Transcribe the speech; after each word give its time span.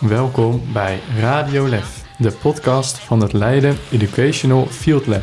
Welkom 0.00 0.62
bij 0.72 1.00
Radio 1.18 1.68
Lef, 1.68 2.04
de 2.18 2.32
podcast 2.32 2.98
van 2.98 3.20
het 3.20 3.32
Leiden 3.32 3.76
Educational 3.90 4.66
Field 4.66 5.06
Lab. 5.06 5.22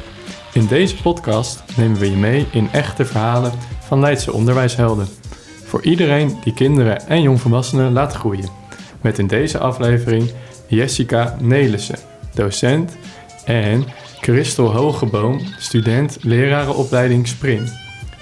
In 0.54 0.65
deze 0.65 1.01
podcast 1.01 1.63
nemen 1.77 1.99
we 1.99 2.09
je 2.09 2.15
mee 2.15 2.47
in 2.51 2.69
echte 2.71 3.05
verhalen 3.05 3.51
van 3.79 3.99
Leidse 3.99 4.33
onderwijshelden. 4.33 5.07
Voor 5.63 5.83
iedereen 5.83 6.37
die 6.43 6.53
kinderen 6.53 7.07
en 7.07 7.21
jongvolwassenen 7.21 7.91
laat 7.91 8.14
groeien. 8.14 8.50
Met 9.02 9.20
in 9.20 9.27
deze 9.27 9.57
aflevering 9.57 10.32
Jessica 10.68 11.38
Nelissen, 11.39 12.00
docent, 12.34 12.98
en 13.46 13.86
Christel 14.21 14.71
Hogeboom, 14.71 15.39
student 15.57 16.18
lerarenopleiding 16.21 17.28
Spring. 17.28 17.71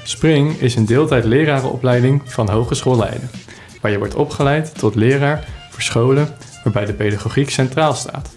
Spring 0.04 0.60
is 0.60 0.76
een 0.76 0.86
deeltijd 0.86 1.26
lerarenopleiding 1.26 2.22
van 2.26 2.50
Hogeschool 2.50 2.98
Leiden, 2.98 3.30
waar 3.82 3.92
je 3.92 3.98
wordt 3.98 4.16
opgeleid 4.16 4.78
tot 4.78 4.96
leraar 4.96 5.60
voor 5.82 5.92
scholen 5.92 6.28
waarbij 6.64 6.86
de 6.86 6.94
pedagogiek 6.94 7.50
centraal 7.50 7.94
staat. 7.94 8.30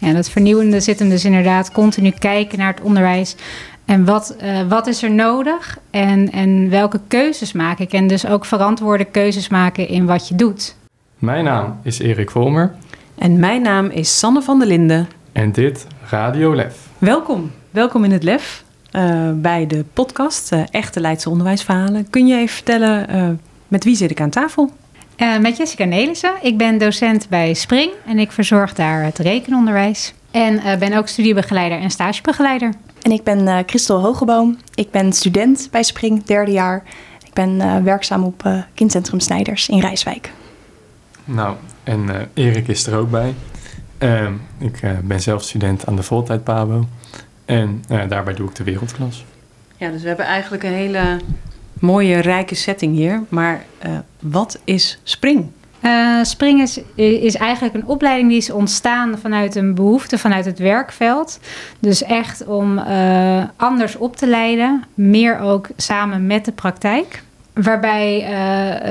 En 0.00 0.16
het 0.16 0.28
vernieuwende 0.28 0.80
zit 0.80 0.98
hem 0.98 1.08
dus 1.08 1.24
inderdaad 1.24 1.72
continu 1.72 2.10
kijken 2.10 2.58
naar 2.58 2.74
het 2.74 2.82
onderwijs. 2.82 3.36
En 3.84 4.04
wat, 4.04 4.36
uh, 4.42 4.68
wat 4.68 4.86
is 4.86 5.02
er 5.02 5.10
nodig 5.10 5.78
en, 5.90 6.32
en 6.32 6.70
welke 6.70 7.00
keuzes 7.08 7.52
maak 7.52 7.78
ik? 7.78 7.92
En 7.92 8.06
dus 8.06 8.26
ook 8.26 8.44
verantwoorde 8.44 9.04
keuzes 9.04 9.48
maken 9.48 9.88
in 9.88 10.06
wat 10.06 10.28
je 10.28 10.34
doet. 10.34 10.76
Mijn 11.18 11.44
naam 11.44 11.78
is 11.82 11.98
Erik 11.98 12.30
Volmer. 12.30 12.74
En 13.14 13.38
mijn 13.38 13.62
naam 13.62 13.86
is 13.86 14.18
Sanne 14.18 14.42
van 14.42 14.58
der 14.58 14.68
Linden. 14.68 15.08
En 15.32 15.52
dit 15.52 15.86
Radio 16.08 16.54
Lef. 16.54 16.76
Welkom, 16.98 17.50
welkom 17.70 18.04
in 18.04 18.10
het 18.10 18.22
Lef. 18.22 18.64
Uh, 18.92 19.30
bij 19.34 19.66
de 19.66 19.84
podcast 19.92 20.52
uh, 20.52 20.62
Echte 20.70 21.00
Leidse 21.00 21.30
Onderwijsverhalen. 21.30 22.10
Kun 22.10 22.26
je 22.26 22.36
even 22.36 22.54
vertellen, 22.54 23.40
met 23.68 23.84
wie 23.84 23.96
zit 23.96 24.10
ik 24.10 24.20
aan 24.20 24.30
tafel? 24.30 24.70
Uh, 25.16 25.38
met 25.38 25.56
Jessica 25.56 25.84
Nelissen. 25.84 26.34
Ik 26.42 26.56
ben 26.56 26.78
docent 26.78 27.28
bij 27.28 27.54
Spring 27.54 27.90
en 28.06 28.18
ik 28.18 28.32
verzorg 28.32 28.74
daar 28.74 29.04
het 29.04 29.18
rekenonderwijs. 29.18 30.14
En 30.30 30.54
uh, 30.54 30.76
ben 30.76 30.92
ook 30.92 31.08
studiebegeleider 31.08 31.78
en 31.78 31.90
stagebegeleider. 31.90 32.72
En 33.02 33.10
ik 33.10 33.22
ben 33.22 33.46
uh, 33.46 33.58
Christel 33.66 34.00
Hogeboom. 34.00 34.58
Ik 34.74 34.90
ben 34.90 35.12
student 35.12 35.68
bij 35.70 35.82
Spring, 35.82 36.24
derde 36.24 36.50
jaar. 36.50 36.82
Ik 37.26 37.32
ben 37.32 37.84
werkzaam 37.84 38.24
op 38.24 38.64
Kindcentrum 38.74 39.20
Snijders 39.20 39.68
in 39.68 39.80
Rijswijk. 39.80 40.30
Nou, 41.24 41.56
en 41.84 42.30
Erik 42.34 42.68
is 42.68 42.86
er 42.86 42.96
ook 42.96 43.10
bij. 43.10 43.34
Ehm, 43.98 44.32
ik 44.58 44.80
ben 45.02 45.20
zelf 45.20 45.42
student 45.42 45.86
aan 45.86 45.96
de 45.96 46.02
Voltijd 46.02 46.44
Pabo. 46.44 46.86
En 47.44 47.82
daarbij 47.88 48.34
doe 48.34 48.48
ik 48.48 48.54
de 48.54 48.64
wereldklas. 48.64 49.24
Ja, 49.76 49.90
dus 49.90 50.02
we 50.02 50.08
hebben 50.08 50.26
eigenlijk 50.26 50.62
een 50.62 50.72
hele 50.72 51.18
mooie, 51.82 52.20
rijke 52.20 52.54
setting 52.54 52.94
hier. 52.94 53.22
Maar 53.28 53.64
uh, 53.86 53.98
wat 54.20 54.60
is 54.64 54.98
Spring? 55.02 55.46
Uh, 55.80 56.22
Spring 56.22 56.60
is, 56.60 56.80
is 56.94 57.34
eigenlijk 57.34 57.74
een 57.74 57.86
opleiding 57.86 58.28
die 58.28 58.38
is 58.38 58.50
ontstaan 58.50 59.18
vanuit 59.18 59.54
een 59.54 59.74
behoefte 59.74 60.18
vanuit 60.18 60.44
het 60.44 60.58
werkveld. 60.58 61.38
Dus 61.78 62.02
echt 62.02 62.46
om 62.46 62.78
uh, 62.78 63.44
anders 63.56 63.96
op 63.96 64.16
te 64.16 64.26
leiden, 64.26 64.84
meer 64.94 65.38
ook 65.38 65.68
samen 65.76 66.26
met 66.26 66.44
de 66.44 66.52
praktijk. 66.52 67.22
Waarbij 67.52 68.26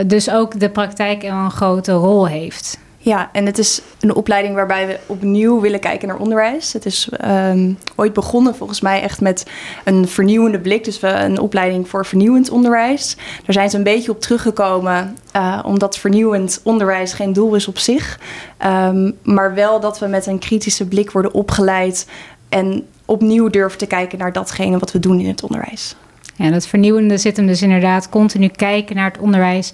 dus 0.08 0.30
ook 0.30 0.60
de 0.60 0.70
praktijk 0.70 1.24
een 1.24 1.52
grote 1.52 1.92
rol 1.92 2.28
heeft. 2.28 2.80
Ja, 3.04 3.30
en 3.34 3.46
het 3.46 3.58
is 3.58 3.82
een 4.00 4.16
opleiding 4.16 4.56
waarbij 4.56 4.88
we 4.88 5.00
opnieuw 5.06 5.60
willen 5.60 5.80
kijken 5.80 6.08
naar 6.08 6.18
onderwijs. 6.18 6.74
Het 6.74 6.86
is 6.86 7.10
um, 7.26 7.78
ooit 7.96 8.14
begonnen 8.14 8.56
volgens 8.56 8.82
mij 8.82 9.02
echt 9.02 9.22
met 9.22 9.46
een 9.84 10.08
vernieuwende 10.08 10.60
blik. 10.60 10.84
Dus 10.84 11.00
we, 11.00 11.08
een 11.08 11.40
opleiding 11.40 11.90
voor 11.90 12.06
vernieuwend 12.06 12.50
onderwijs. 12.50 13.16
Daar 13.16 13.54
zijn 13.54 13.70
ze 13.70 13.78
een 13.78 13.84
beetje 13.84 14.12
op 14.12 14.22
teruggekomen, 14.22 15.18
uh, 15.36 15.60
omdat 15.66 15.98
vernieuwend 15.98 16.60
onderwijs 16.64 17.14
geen 17.14 17.34
doel 17.34 17.56
is 17.56 17.68
op 17.68 17.78
zich. 17.78 18.20
Um, 18.66 19.18
maar 19.24 19.54
wel 19.54 19.80
dat 19.80 20.00
we 20.00 20.08
met 20.08 20.26
een 20.26 20.40
kritische 20.40 20.88
blik 20.88 21.12
worden 21.12 21.34
opgeleid 21.34 22.08
en 22.50 22.88
opnieuw 23.06 23.50
durven 23.50 23.78
te 23.78 23.86
kijken 23.86 24.18
naar 24.18 24.34
datgene 24.34 24.80
wat 24.80 24.92
we 24.92 25.00
doen 25.00 25.20
in 25.20 25.28
het 25.28 25.44
onderwijs. 25.44 25.96
Ja, 26.36 26.50
dat 26.50 26.68
vernieuwende 26.68 27.18
zit 27.18 27.38
hem 27.38 27.48
dus 27.48 27.62
inderdaad 27.62 28.10
continu 28.10 28.48
kijken 28.48 28.96
naar 28.96 29.12
het 29.12 29.22
onderwijs. 29.22 29.74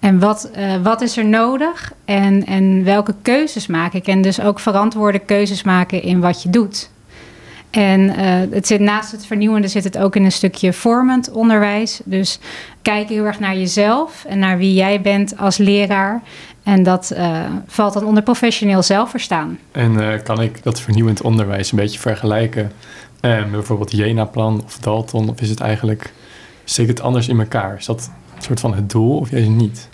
En 0.00 0.18
wat, 0.18 0.50
uh, 0.56 0.76
wat 0.82 1.00
is 1.00 1.16
er 1.16 1.24
nodig 1.24 1.92
en, 2.04 2.46
en 2.46 2.84
welke 2.84 3.14
keuzes 3.22 3.66
maak 3.66 3.92
ik? 3.92 4.06
En 4.06 4.22
dus 4.22 4.40
ook 4.40 4.60
verantwoorde 4.60 5.18
keuzes 5.18 5.62
maken 5.62 6.02
in 6.02 6.20
wat 6.20 6.42
je 6.42 6.50
doet. 6.50 6.90
En 7.70 8.00
uh, 8.00 8.14
het 8.50 8.66
zit, 8.66 8.80
naast 8.80 9.12
het 9.12 9.26
vernieuwende 9.26 9.68
zit 9.68 9.84
het 9.84 9.98
ook 9.98 10.16
in 10.16 10.24
een 10.24 10.32
stukje 10.32 10.72
vormend 10.72 11.30
onderwijs. 11.30 12.00
Dus 12.04 12.38
kijk 12.82 13.08
heel 13.08 13.24
erg 13.24 13.40
naar 13.40 13.56
jezelf 13.56 14.24
en 14.28 14.38
naar 14.38 14.58
wie 14.58 14.74
jij 14.74 15.00
bent 15.00 15.38
als 15.38 15.56
leraar. 15.56 16.22
En 16.62 16.82
dat 16.82 17.12
uh, 17.16 17.40
valt 17.66 17.92
dan 17.92 18.04
onder 18.04 18.22
professioneel 18.22 18.82
zelfverstaan. 18.82 19.58
En 19.72 20.22
kan 20.22 20.42
ik 20.42 20.62
dat 20.62 20.80
vernieuwend 20.80 21.22
onderwijs 21.22 21.72
een 21.72 21.78
beetje 21.78 21.98
vergelijken 21.98 22.72
met 23.20 23.50
bijvoorbeeld 23.50 23.92
Jena-plan 23.92 24.62
of 24.64 24.78
Dalton? 24.78 25.28
Of 25.28 25.40
is 25.40 25.50
het 25.50 25.60
eigenlijk, 25.60 26.12
steekt 26.64 26.88
het 26.88 27.00
anders 27.00 27.28
in 27.28 27.38
elkaar? 27.38 27.76
Is 27.78 27.86
dat 27.86 28.10
een 28.38 28.44
soort 28.44 28.60
van 28.60 28.74
het 28.74 28.90
doel 28.90 29.18
of 29.18 29.30
juist 29.30 29.48
niet? 29.48 29.88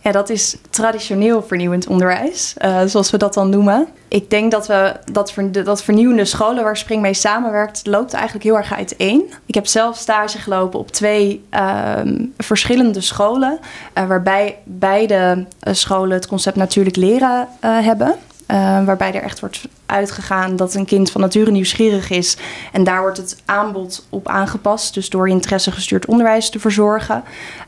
Ja, 0.00 0.12
dat 0.12 0.30
is 0.30 0.56
traditioneel 0.70 1.42
vernieuwend 1.42 1.86
onderwijs, 1.86 2.54
uh, 2.64 2.80
zoals 2.86 3.10
we 3.10 3.16
dat 3.16 3.34
dan 3.34 3.48
noemen. 3.48 3.88
Ik 4.08 4.30
denk 4.30 4.50
dat 4.50 4.66
we 4.66 4.96
dat, 5.12 5.32
ver, 5.32 5.64
dat 5.64 5.82
vernieuwende 5.82 6.24
scholen 6.24 6.64
waar 6.64 6.76
Spring 6.76 7.02
mee 7.02 7.14
samenwerkt, 7.14 7.86
loopt 7.86 8.12
eigenlijk 8.12 8.44
heel 8.44 8.56
erg 8.56 8.72
uiteen. 8.72 9.32
Ik 9.46 9.54
heb 9.54 9.66
zelf 9.66 9.96
stage 9.96 10.38
gelopen 10.38 10.78
op 10.78 10.90
twee 10.90 11.44
uh, 11.54 12.00
verschillende 12.38 13.00
scholen, 13.00 13.58
uh, 13.98 14.06
waarbij 14.06 14.58
beide 14.64 15.46
scholen 15.60 16.12
het 16.12 16.26
concept 16.26 16.56
natuurlijk 16.56 16.96
leren 16.96 17.48
hebben. 17.60 18.14
Uh, 18.52 18.84
waarbij 18.84 19.14
er 19.14 19.22
echt 19.22 19.40
wordt 19.40 19.68
uitgegaan 19.86 20.56
dat 20.56 20.74
een 20.74 20.84
kind 20.84 21.10
van 21.10 21.20
nature 21.20 21.50
nieuwsgierig 21.50 22.10
is. 22.10 22.36
En 22.72 22.84
daar 22.84 23.00
wordt 23.00 23.16
het 23.16 23.42
aanbod 23.44 24.06
op 24.08 24.28
aangepast. 24.28 24.94
Dus 24.94 25.10
door 25.10 25.28
interesse 25.28 25.72
gestuurd 25.72 26.06
onderwijs 26.06 26.50
te 26.50 26.58
verzorgen. 26.58 27.22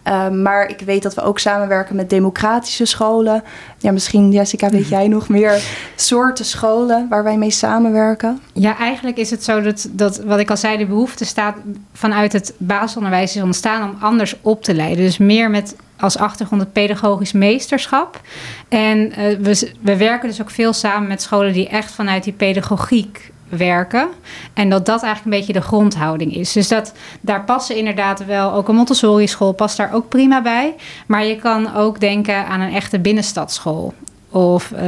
Uh, 0.08 0.28
maar 0.28 0.68
ik 0.68 0.80
weet 0.80 1.02
dat 1.02 1.14
we 1.14 1.22
ook 1.22 1.38
samenwerken 1.38 1.96
met 1.96 2.10
democratische 2.10 2.84
scholen. 2.84 3.42
Ja, 3.78 3.92
misschien, 3.92 4.32
Jessica, 4.32 4.70
weet 4.70 4.88
jij 4.88 5.08
nog 5.08 5.28
meer 5.28 5.62
soorten 5.94 6.44
scholen 6.44 7.06
waar 7.08 7.24
wij 7.24 7.36
mee 7.36 7.50
samenwerken? 7.50 8.40
Ja, 8.52 8.78
eigenlijk 8.78 9.16
is 9.16 9.30
het 9.30 9.44
zo 9.44 9.60
dat, 9.60 9.88
dat 9.90 10.18
wat 10.18 10.38
ik 10.38 10.50
al 10.50 10.56
zei, 10.56 10.76
de 10.76 10.86
behoefte 10.86 11.24
staat 11.24 11.56
vanuit 11.92 12.32
het 12.32 12.54
basisonderwijs 12.56 13.36
is 13.36 13.42
ontstaan 13.42 13.90
om 13.90 13.96
anders 14.00 14.36
op 14.40 14.62
te 14.62 14.74
leiden. 14.74 15.04
Dus 15.04 15.18
meer 15.18 15.50
met 15.50 15.76
als 16.04 16.18
achtergrond 16.18 16.62
het 16.62 16.72
pedagogisch 16.72 17.32
meesterschap. 17.32 18.20
En 18.68 18.98
uh, 18.98 19.14
we, 19.40 19.72
we 19.80 19.96
werken 19.96 20.28
dus 20.28 20.40
ook 20.40 20.50
veel 20.50 20.72
samen 20.72 21.08
met 21.08 21.22
scholen 21.22 21.52
die 21.52 21.68
echt 21.68 21.92
vanuit 21.92 22.24
die 22.24 22.32
pedagogiek 22.32 23.32
werken. 23.48 24.08
En 24.54 24.70
dat 24.70 24.86
dat 24.86 25.02
eigenlijk 25.02 25.34
een 25.34 25.40
beetje 25.40 25.60
de 25.60 25.66
grondhouding 25.66 26.36
is. 26.36 26.52
Dus 26.52 26.68
dat, 26.68 26.92
daar 27.20 27.44
passen 27.44 27.76
inderdaad 27.76 28.24
wel, 28.24 28.52
ook 28.52 28.68
een 28.68 28.74
Montessori 28.74 29.26
school 29.26 29.52
past 29.52 29.76
daar 29.76 29.92
ook 29.92 30.08
prima 30.08 30.42
bij. 30.42 30.74
Maar 31.06 31.24
je 31.24 31.36
kan 31.36 31.74
ook 31.74 32.00
denken 32.00 32.46
aan 32.46 32.60
een 32.60 32.74
echte 32.74 32.98
binnenstadsschool. 32.98 33.94
Of 34.30 34.70
uh, 34.70 34.78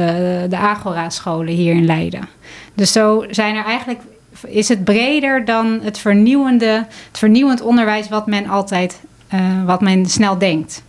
de 0.49 0.57
Agora-scholen 0.57 1.53
hier 1.53 1.73
in 1.73 1.85
Leiden. 1.85 2.27
Dus 2.75 2.91
zo 2.91 3.25
zijn 3.29 3.55
er 3.55 3.65
eigenlijk, 3.65 3.99
is 4.47 4.69
het 4.69 4.83
breder 4.83 5.45
dan 5.45 5.79
het 5.83 5.97
vernieuwende, 5.97 6.85
het 7.07 7.17
vernieuwend 7.17 7.61
onderwijs 7.61 8.09
wat 8.09 8.27
men 8.27 8.47
altijd, 8.47 9.01
uh, 9.33 9.39
wat 9.65 9.81
men 9.81 10.05
snel 10.05 10.37
denkt. 10.37 10.85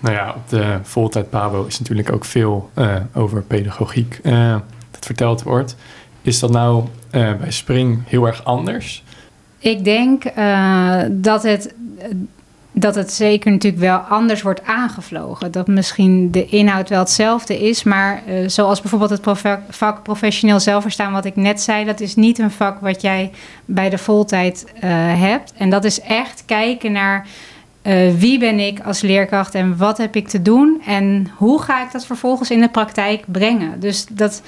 Nou 0.00 0.14
ja, 0.14 0.34
op 0.36 0.48
de 0.48 0.78
voltijd 0.82 1.30
Pabo 1.30 1.64
is 1.64 1.78
natuurlijk 1.78 2.12
ook 2.12 2.24
veel 2.24 2.70
uh, 2.74 2.96
over 3.14 3.42
pedagogiek 3.42 4.20
uh, 4.22 4.56
dat 4.90 5.06
verteld 5.06 5.42
wordt. 5.42 5.76
Is 6.22 6.38
dat 6.38 6.50
nou 6.50 6.84
uh, 7.12 7.34
bij 7.34 7.50
Spring 7.50 7.98
heel 8.06 8.26
erg 8.26 8.44
anders? 8.44 9.04
Ik 9.58 9.84
denk 9.84 10.22
dat, 11.10 11.42
het, 11.42 11.74
dat 12.72 12.94
het 12.94 13.12
zeker 13.12 13.50
natuurlijk 13.50 13.82
wel 13.82 13.96
anders 13.96 14.42
wordt 14.42 14.64
aangevlogen. 14.64 15.52
Dat 15.52 15.66
misschien 15.66 16.30
de 16.30 16.46
inhoud 16.46 16.88
wel 16.88 16.98
hetzelfde 16.98 17.68
is, 17.68 17.82
maar 17.82 18.22
zoals 18.46 18.80
bijvoorbeeld 18.80 19.10
het 19.10 19.38
vak 19.68 20.02
professioneel 20.02 20.60
zelfverstaan, 20.60 21.12
wat 21.12 21.24
ik 21.24 21.36
net 21.36 21.60
zei, 21.60 21.84
dat 21.84 22.00
is 22.00 22.14
niet 22.14 22.38
een 22.38 22.50
vak 22.50 22.80
wat 22.80 23.02
jij 23.02 23.30
bij 23.64 23.90
de 23.90 23.98
voltijd 23.98 24.66
hebt. 25.16 25.52
En 25.56 25.70
dat 25.70 25.84
is 25.84 26.00
echt 26.00 26.42
kijken 26.46 26.92
naar 26.92 27.26
uh, 27.82 28.14
wie 28.14 28.38
ben 28.38 28.58
ik 28.58 28.80
als 28.80 29.00
leerkracht 29.00 29.54
en 29.54 29.76
wat 29.76 29.98
heb 29.98 30.16
ik 30.16 30.28
te 30.28 30.42
doen 30.42 30.82
en 30.86 31.30
hoe 31.36 31.62
ga 31.62 31.84
ik 31.84 31.92
dat 31.92 32.06
vervolgens 32.06 32.50
in 32.50 32.60
de 32.60 32.68
praktijk 32.68 33.24
brengen. 33.26 33.80
Dus 33.80 34.06
dat, 34.10 34.42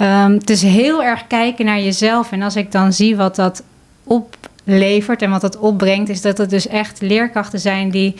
um, 0.00 0.32
het 0.32 0.50
is 0.50 0.62
heel 0.62 1.02
erg 1.02 1.26
kijken 1.26 1.64
naar 1.64 1.80
jezelf. 1.80 2.32
En 2.32 2.42
als 2.42 2.56
ik 2.56 2.72
dan 2.72 2.92
zie 2.92 3.16
wat 3.16 3.36
dat 3.36 3.62
oplevert 4.04 5.22
en 5.22 5.30
wat 5.30 5.40
dat 5.40 5.58
opbrengt, 5.58 6.08
is 6.08 6.20
dat 6.20 6.38
het 6.38 6.50
dus 6.50 6.66
echt 6.66 7.00
leerkrachten 7.00 7.60
zijn 7.60 7.90
die 7.90 8.14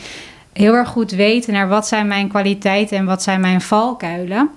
heel 0.53 0.73
erg 0.73 0.89
goed 0.89 1.11
weten 1.11 1.53
naar 1.53 1.67
wat 1.67 1.87
zijn 1.87 2.07
mijn 2.07 2.27
kwaliteiten 2.27 2.97
en 2.97 3.05
wat 3.05 3.23
zijn 3.23 3.41
mijn 3.41 3.61
valkuilen. 3.61 4.49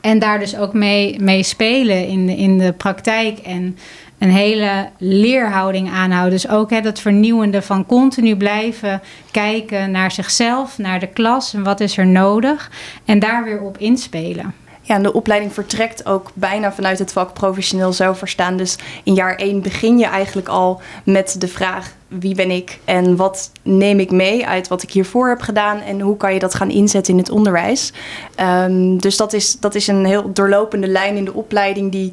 En 0.00 0.18
daar 0.18 0.38
dus 0.38 0.56
ook 0.56 0.72
mee, 0.72 1.20
mee 1.20 1.42
spelen 1.42 2.06
in 2.06 2.26
de, 2.26 2.36
in 2.36 2.58
de 2.58 2.72
praktijk 2.72 3.38
en 3.38 3.78
een 4.24 4.30
hele 4.30 4.88
leerhouding 4.98 5.90
aanhouden. 5.90 6.32
Dus 6.32 6.48
ook 6.48 6.70
hè, 6.70 6.80
dat 6.80 7.00
vernieuwende 7.00 7.62
van 7.62 7.86
continu 7.86 8.36
blijven 8.36 9.02
kijken 9.30 9.90
naar 9.90 10.12
zichzelf, 10.12 10.78
naar 10.78 11.00
de 11.00 11.06
klas 11.06 11.54
en 11.54 11.62
wat 11.62 11.80
is 11.80 11.96
er 11.96 12.06
nodig. 12.06 12.70
En 13.04 13.18
daar 13.18 13.44
weer 13.44 13.60
op 13.60 13.78
inspelen. 13.78 14.54
Ja, 14.80 14.94
en 14.94 15.02
de 15.02 15.12
opleiding 15.12 15.52
vertrekt 15.52 16.06
ook 16.06 16.30
bijna 16.34 16.72
vanuit 16.72 16.98
het 16.98 17.12
vak 17.12 17.32
professioneel 17.32 17.92
zelfverstaan. 17.92 18.56
Dus 18.56 18.76
in 19.04 19.14
jaar 19.14 19.34
1 19.34 19.62
begin 19.62 19.98
je 19.98 20.06
eigenlijk 20.06 20.48
al 20.48 20.80
met 21.04 21.36
de 21.38 21.48
vraag: 21.48 21.92
wie 22.08 22.34
ben 22.34 22.50
ik 22.50 22.78
en 22.84 23.16
wat 23.16 23.50
neem 23.62 24.00
ik 24.00 24.10
mee 24.10 24.46
uit 24.46 24.68
wat 24.68 24.82
ik 24.82 24.90
hiervoor 24.90 25.28
heb 25.28 25.40
gedaan 25.40 25.80
en 25.80 26.00
hoe 26.00 26.16
kan 26.16 26.32
je 26.32 26.38
dat 26.38 26.54
gaan 26.54 26.70
inzetten 26.70 27.12
in 27.12 27.18
het 27.18 27.30
onderwijs? 27.30 27.92
Um, 28.40 29.00
dus 29.00 29.16
dat 29.16 29.32
is, 29.32 29.60
dat 29.60 29.74
is 29.74 29.86
een 29.86 30.04
heel 30.04 30.32
doorlopende 30.32 30.88
lijn 30.88 31.16
in 31.16 31.24
de 31.24 31.34
opleiding 31.34 31.92
die 31.92 32.12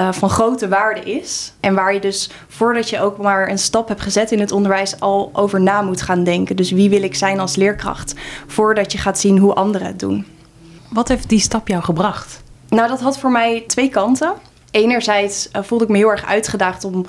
uh, 0.00 0.12
van 0.12 0.30
grote 0.30 0.68
waarde 0.68 1.00
is. 1.00 1.52
En 1.60 1.74
waar 1.74 1.94
je 1.94 2.00
dus 2.00 2.30
voordat 2.48 2.90
je 2.90 3.00
ook 3.00 3.18
maar 3.18 3.48
een 3.50 3.58
stap 3.58 3.88
hebt 3.88 4.00
gezet 4.00 4.32
in 4.32 4.40
het 4.40 4.52
onderwijs 4.52 5.00
al 5.00 5.30
over 5.32 5.60
na 5.60 5.82
moet 5.82 6.02
gaan 6.02 6.24
denken. 6.24 6.56
Dus 6.56 6.70
wie 6.70 6.90
wil 6.90 7.02
ik 7.02 7.14
zijn 7.14 7.40
als 7.40 7.56
leerkracht? 7.56 8.14
Voordat 8.46 8.92
je 8.92 8.98
gaat 8.98 9.18
zien 9.18 9.38
hoe 9.38 9.54
anderen 9.54 9.86
het 9.86 9.98
doen. 9.98 10.26
Wat 10.90 11.08
heeft 11.08 11.28
die 11.28 11.40
stap 11.40 11.68
jou 11.68 11.82
gebracht? 11.82 12.42
Nou, 12.68 12.88
dat 12.88 13.00
had 13.00 13.18
voor 13.18 13.30
mij 13.30 13.64
twee 13.66 13.88
kanten. 13.88 14.32
Enerzijds 14.70 15.48
uh, 15.52 15.62
voelde 15.62 15.84
ik 15.84 15.90
me 15.90 15.96
heel 15.96 16.10
erg 16.10 16.26
uitgedaagd 16.26 16.84
om 16.84 17.04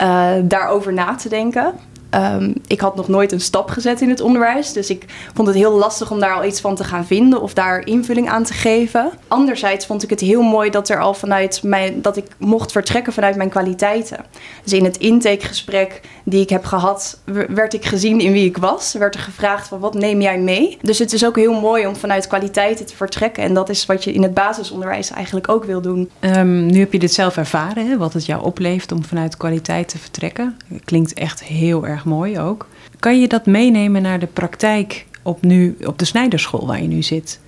uh, 0.00 0.30
daarover 0.42 0.92
na 0.92 1.14
te 1.14 1.28
denken. 1.28 1.74
Um, 2.14 2.54
ik 2.66 2.80
had 2.80 2.96
nog 2.96 3.08
nooit 3.08 3.32
een 3.32 3.40
stap 3.40 3.70
gezet 3.70 4.00
in 4.00 4.08
het 4.08 4.20
onderwijs. 4.20 4.72
Dus 4.72 4.90
ik 4.90 5.04
vond 5.34 5.48
het 5.48 5.56
heel 5.56 5.72
lastig 5.72 6.10
om 6.10 6.20
daar 6.20 6.34
al 6.34 6.44
iets 6.44 6.60
van 6.60 6.74
te 6.74 6.84
gaan 6.84 7.06
vinden 7.06 7.40
of 7.40 7.54
daar 7.54 7.86
invulling 7.86 8.28
aan 8.28 8.44
te 8.44 8.52
geven. 8.52 9.10
Anderzijds 9.28 9.86
vond 9.86 10.02
ik 10.02 10.10
het 10.10 10.20
heel 10.20 10.42
mooi 10.42 10.70
dat 10.70 10.88
er 10.88 11.00
al 11.00 11.14
vanuit 11.14 11.62
mijn, 11.62 12.02
dat 12.02 12.16
ik 12.16 12.26
mocht 12.38 12.72
vertrekken 12.72 13.12
vanuit 13.12 13.36
mijn 13.36 13.48
kwaliteiten. 13.48 14.24
Dus 14.62 14.72
in 14.72 14.84
het 14.84 14.96
intakegesprek 14.96 16.00
die 16.24 16.40
ik 16.40 16.50
heb 16.50 16.64
gehad, 16.64 17.20
werd 17.48 17.74
ik 17.74 17.84
gezien 17.84 18.20
in 18.20 18.32
wie 18.32 18.44
ik 18.44 18.56
was. 18.56 18.92
Werd 18.92 19.14
er 19.14 19.20
gevraagd 19.20 19.68
van 19.68 19.78
wat 19.78 19.94
neem 19.94 20.20
jij 20.20 20.38
mee? 20.38 20.78
Dus 20.82 20.98
het 20.98 21.12
is 21.12 21.26
ook 21.26 21.36
heel 21.36 21.60
mooi 21.60 21.86
om 21.86 21.96
vanuit 21.96 22.26
kwaliteiten 22.26 22.86
te 22.86 22.96
vertrekken. 22.96 23.42
En 23.42 23.54
dat 23.54 23.68
is 23.68 23.86
wat 23.86 24.04
je 24.04 24.12
in 24.12 24.22
het 24.22 24.34
basisonderwijs 24.34 25.10
eigenlijk 25.10 25.48
ook 25.48 25.64
wil 25.64 25.80
doen. 25.80 26.10
Um, 26.20 26.66
nu 26.66 26.78
heb 26.78 26.92
je 26.92 26.98
dit 26.98 27.12
zelf 27.12 27.36
ervaren, 27.36 27.88
hè? 27.88 27.96
wat 27.96 28.12
het 28.12 28.26
jou 28.26 28.42
oplevert 28.44 28.92
om 28.92 29.04
vanuit 29.04 29.36
kwaliteit 29.36 29.88
te 29.88 29.98
vertrekken. 29.98 30.56
Klinkt 30.84 31.14
echt 31.14 31.44
heel 31.44 31.86
erg 31.86 31.97
mooi 32.04 32.38
ook. 32.38 32.66
Kan 32.98 33.20
je 33.20 33.28
dat 33.28 33.46
meenemen 33.46 34.02
naar 34.02 34.18
de 34.18 34.26
praktijk 34.26 35.06
op, 35.22 35.42
nu, 35.42 35.76
op 35.84 35.98
de 35.98 36.04
Snijderschool 36.04 36.66
waar 36.66 36.82
je 36.82 36.88
nu 36.88 37.02
zit? 37.02 37.40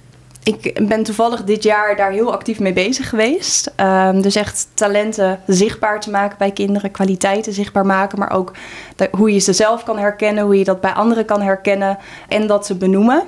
Ik 0.43 0.87
ben 0.89 1.03
toevallig 1.03 1.45
dit 1.45 1.63
jaar 1.63 1.97
daar 1.97 2.11
heel 2.11 2.33
actief 2.33 2.61
mee 2.61 2.73
bezig 2.73 3.09
geweest. 3.09 3.73
Um, 3.77 4.23
dus 4.23 4.35
echt 4.35 4.69
talenten 4.75 5.41
zichtbaar 5.47 6.01
te 6.01 6.11
maken 6.11 6.39
bij 6.39 6.51
kinderen, 6.51 6.91
kwaliteiten 6.91 7.53
zichtbaar 7.53 7.87
maken, 7.87 8.19
maar 8.19 8.33
ook 8.33 8.53
de, 8.97 9.09
hoe 9.13 9.33
je 9.33 9.39
ze 9.39 9.53
zelf 9.53 9.85
kan 9.85 9.99
herkennen, 9.99 10.45
hoe 10.45 10.59
je 10.59 10.65
dat 10.65 10.81
bij 10.81 10.93
anderen 10.93 11.25
kan 11.25 11.43
herkennen 11.43 11.99
en 12.29 12.47
dat 12.47 12.67
ze 12.67 12.75
benoemen. 12.75 13.25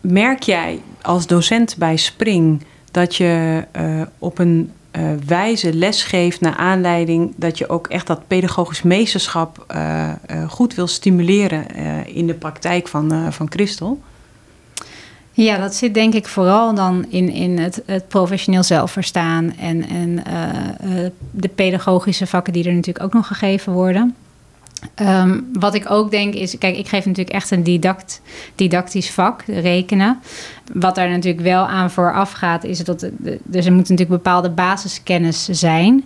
Merk 0.00 0.42
jij 0.42 0.80
als 1.02 1.26
docent 1.26 1.76
bij 1.76 1.96
Spring 1.96 2.64
dat 2.90 3.16
je 3.16 3.64
uh, 3.80 4.02
op 4.18 4.38
een 4.38 4.72
uh, 4.98 5.10
wijze 5.26 5.74
lesgeeft 5.74 6.40
naar 6.40 6.56
aanleiding 6.56 7.32
dat 7.36 7.58
je 7.58 7.68
ook 7.68 7.86
echt 7.86 8.06
dat 8.06 8.26
pedagogisch 8.26 8.82
meesterschap 8.82 9.64
uh, 9.70 10.08
uh, 10.30 10.48
goed 10.48 10.74
wil 10.74 10.86
stimuleren 10.86 11.76
in 12.06 12.26
de 12.26 12.34
praktijk 12.34 12.88
van, 12.88 13.32
van 13.32 13.50
Christel? 13.50 14.00
Ja, 15.32 15.58
dat 15.58 15.74
zit 15.74 15.94
denk 15.94 16.14
ik 16.14 16.26
vooral 16.26 16.74
dan 16.74 17.06
in, 17.08 17.30
in 17.30 17.58
het, 17.58 17.82
het 17.86 18.08
professioneel 18.08 18.62
zelfverstaan 18.62 19.56
en, 19.56 19.88
en 19.88 20.22
de 21.30 21.48
pedagogische 21.48 22.26
vakken 22.26 22.52
die 22.52 22.64
er 22.64 22.74
natuurlijk 22.74 23.04
ook 23.04 23.12
nog 23.12 23.26
gegeven 23.26 23.72
worden. 23.72 24.14
Um, 25.00 25.48
wat 25.52 25.74
ik 25.74 25.90
ook 25.90 26.10
denk 26.10 26.34
is, 26.34 26.58
kijk, 26.58 26.76
ik 26.76 26.88
geef 26.88 27.04
natuurlijk 27.04 27.36
echt 27.36 27.50
een 27.50 27.62
didact, 27.62 28.20
didactisch 28.54 29.10
vak, 29.10 29.42
rekenen. 29.46 30.18
Wat 30.72 30.94
daar 30.94 31.08
natuurlijk 31.08 31.44
wel 31.44 31.66
aan 31.66 31.90
vooraf 31.90 32.32
gaat, 32.32 32.64
is 32.64 32.78
dat 32.78 33.10
dus 33.42 33.66
er 33.66 33.72
moet 33.72 33.88
natuurlijk 33.88 34.08
bepaalde 34.08 34.50
basiskennis 34.50 35.44
zijn. 35.44 36.04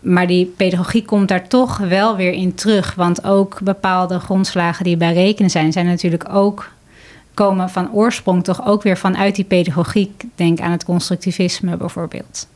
Maar 0.00 0.26
die 0.26 0.46
pedagogie 0.56 1.04
komt 1.04 1.28
daar 1.28 1.48
toch 1.48 1.76
wel 1.76 2.16
weer 2.16 2.32
in 2.32 2.54
terug. 2.54 2.94
Want 2.94 3.24
ook 3.24 3.60
bepaalde 3.62 4.20
grondslagen 4.20 4.84
die 4.84 4.96
bij 4.96 5.12
rekenen 5.12 5.50
zijn, 5.50 5.72
zijn 5.72 5.86
natuurlijk 5.86 6.28
ook 6.34 6.70
komen 7.34 7.70
van 7.70 7.92
oorsprong 7.92 8.44
toch 8.44 8.66
ook 8.66 8.82
weer 8.82 8.98
vanuit 8.98 9.34
die 9.34 9.44
pedagogiek. 9.44 10.24
Denk 10.34 10.60
aan 10.60 10.70
het 10.70 10.84
constructivisme 10.84 11.76
bijvoorbeeld. 11.76 12.46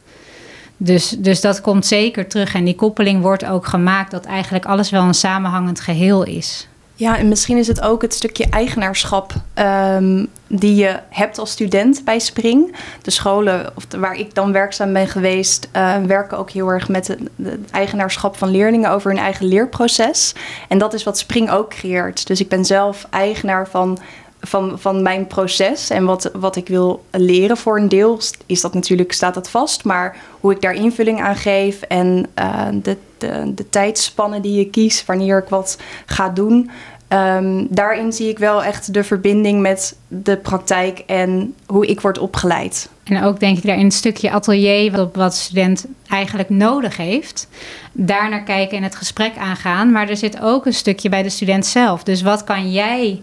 Dus, 0.81 1.09
dus 1.09 1.41
dat 1.41 1.61
komt 1.61 1.87
zeker 1.87 2.29
terug. 2.29 2.55
En 2.55 2.65
die 2.65 2.75
koppeling 2.75 3.23
wordt 3.23 3.45
ook 3.45 3.67
gemaakt 3.67 4.11
dat 4.11 4.25
eigenlijk 4.25 4.65
alles 4.65 4.91
wel 4.91 5.03
een 5.03 5.15
samenhangend 5.15 5.81
geheel 5.81 6.25
is. 6.25 6.69
Ja, 6.99 7.19
en 7.19 7.29
misschien 7.29 7.57
is 7.57 7.67
het 7.67 7.81
ook 7.81 8.03
het 8.03 8.15
stukje 8.15 8.47
eigenaarschap 8.51 9.33
um, 9.55 10.29
die 10.47 10.75
je 10.75 11.01
hebt 11.09 11.39
als 11.39 11.51
student 11.51 12.05
bij 12.05 12.19
Spring. 12.19 12.77
De 13.03 13.11
scholen 13.11 13.73
of 13.75 13.87
waar 13.99 14.15
ik 14.15 14.35
dan 14.35 14.53
werkzaam 14.53 14.93
ben 14.93 15.09
geweest, 15.09 15.69
uh, 15.77 15.97
werken 15.97 16.39
ook 16.39 16.51
heel 16.51 16.69
erg 16.69 16.89
met 16.89 17.09
het, 17.09 17.21
het, 17.43 17.71
eigenaarschap 17.71 18.37
van 18.37 18.49
leerlingen 18.49 18.91
over 18.91 19.11
hun 19.11 19.21
eigen 19.21 19.47
leerproces. 19.47 20.35
En 20.69 20.79
dat 20.79 20.95
is 20.95 21.05
wat 21.05 21.19
Spring 21.19 21.51
ook 21.51 21.69
creëert. 21.71 22.27
Dus 22.27 22.41
ik 22.41 22.49
ben 22.49 22.65
zelf 22.65 23.07
eigenaar 23.11 23.69
van 23.69 23.99
van, 24.41 24.79
van 24.79 25.03
mijn 25.03 25.27
proces 25.27 25.91
en 25.91 26.05
wat, 26.05 26.31
wat 26.35 26.57
ik 26.57 26.69
wil 26.69 27.05
leren 27.11 27.57
voor 27.57 27.79
een 27.79 27.89
deel, 27.89 28.21
is 28.47 28.61
dat 28.61 28.75
natuurlijk, 28.75 29.13
staat 29.13 29.35
dat 29.35 29.51
vast. 29.51 29.85
Maar 29.85 30.17
hoe 30.41 30.53
ik 30.53 30.61
daar 30.61 30.75
invulling 30.75 31.21
aan 31.21 31.37
geef 31.37 31.83
en 31.83 32.27
uh, 32.39 32.67
de, 32.83 32.97
de, 33.19 33.69
tijdspannen 33.71 34.43
die 34.43 34.59
je 34.59 34.71
kiest, 34.71 35.07
wanneer 35.07 35.39
ik 35.39 35.49
wat 35.49 35.79
ga 36.07 36.29
doen. 36.29 36.71
Um, 37.13 37.67
daarin 37.71 38.13
zie 38.13 38.29
ik 38.29 38.39
wel 38.39 38.65
echt 38.65 38.95
de 38.95 39.05
verbinding 39.05 39.61
met 39.61 39.97
de 40.09 40.37
praktijk 40.37 40.99
en 40.99 41.55
hoe 41.67 41.87
ik 41.87 42.01
word 42.01 42.19
opgeleid. 42.19 42.89
En 43.05 43.23
ook 43.23 43.41
denk 43.41 43.57
ik 43.57 43.67
daar 43.67 43.79
in 43.79 43.85
een 43.85 43.91
stukje 43.91 44.31
atelier, 44.31 44.93
wat, 44.93 45.17
wat 45.17 45.35
student 45.35 45.87
eigenlijk 46.09 46.49
nodig 46.49 46.97
heeft. 46.97 47.49
Daar 47.93 48.31
naar 48.31 48.43
kijken 48.43 48.77
en 48.77 48.83
het 48.83 48.95
gesprek 48.95 49.37
aangaan. 49.37 49.93
Maar 49.93 50.09
er 50.09 50.17
zit 50.17 50.41
ook 50.41 50.67
een 50.67 50.75
stukje 50.75 51.09
bij 51.09 51.23
de 51.23 51.31
student 51.31 51.67
zelf. 51.67 52.03
Dus 52.03 52.23
wat 52.23 52.45
kan 52.45 52.73
jij 52.73 53.23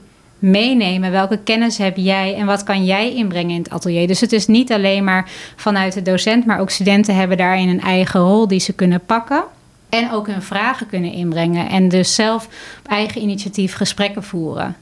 meenemen. 0.49 1.11
Welke 1.11 1.37
kennis 1.37 1.77
heb 1.77 1.97
jij 1.97 2.35
en 2.35 2.45
wat 2.45 2.63
kan 2.63 2.85
jij 2.85 3.13
inbrengen 3.13 3.55
in 3.55 3.61
het 3.61 3.69
atelier? 3.69 4.07
Dus 4.07 4.21
het 4.21 4.31
is 4.31 4.47
niet 4.47 4.71
alleen 4.71 5.03
maar 5.03 5.29
vanuit 5.55 5.93
de 5.93 6.01
docent, 6.01 6.45
maar 6.45 6.59
ook 6.59 6.69
studenten 6.69 7.15
hebben 7.15 7.37
daarin 7.37 7.69
een 7.69 7.81
eigen 7.81 8.19
rol 8.19 8.47
die 8.47 8.59
ze 8.59 8.73
kunnen 8.73 9.05
pakken. 9.05 9.43
En 9.89 10.11
ook 10.11 10.27
hun 10.27 10.41
vragen 10.41 10.87
kunnen 10.87 11.11
inbrengen. 11.11 11.69
En 11.69 11.89
dus 11.89 12.15
zelf 12.15 12.45
op 12.83 12.91
eigen 12.91 13.21
initiatief 13.21 13.75
gesprekken 13.75 14.23
voeren. 14.23 14.75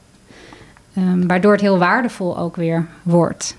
Um, 0.98 1.26
waardoor 1.26 1.52
het 1.52 1.60
heel 1.60 1.78
waardevol 1.78 2.38
ook 2.38 2.56
weer 2.56 2.86
wordt. 3.02 3.56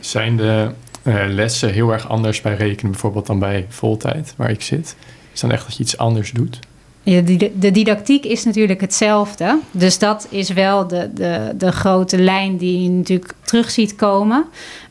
Zijn 0.00 0.36
de 0.36 0.70
uh, 1.02 1.24
lessen 1.28 1.72
heel 1.72 1.92
erg 1.92 2.08
anders 2.08 2.40
bij 2.40 2.54
rekenen 2.54 2.90
bijvoorbeeld 2.90 3.26
dan 3.26 3.38
bij 3.38 3.66
voltijd, 3.68 4.34
waar 4.36 4.50
ik 4.50 4.62
zit? 4.62 4.96
Is 5.32 5.40
dan 5.40 5.52
echt 5.52 5.66
dat 5.66 5.76
je 5.76 5.82
iets 5.82 5.98
anders 5.98 6.30
doet? 6.30 6.58
De 7.02 7.70
didactiek 7.72 8.24
is 8.24 8.44
natuurlijk 8.44 8.80
hetzelfde. 8.80 9.58
Dus 9.70 9.98
dat 9.98 10.26
is 10.30 10.48
wel 10.50 10.86
de, 10.86 11.10
de, 11.14 11.52
de 11.56 11.72
grote 11.72 12.18
lijn 12.18 12.56
die 12.56 12.82
je 12.82 12.88
natuurlijk 12.88 13.32
terug 13.40 13.70
ziet 13.70 13.96
komen. 13.96 14.44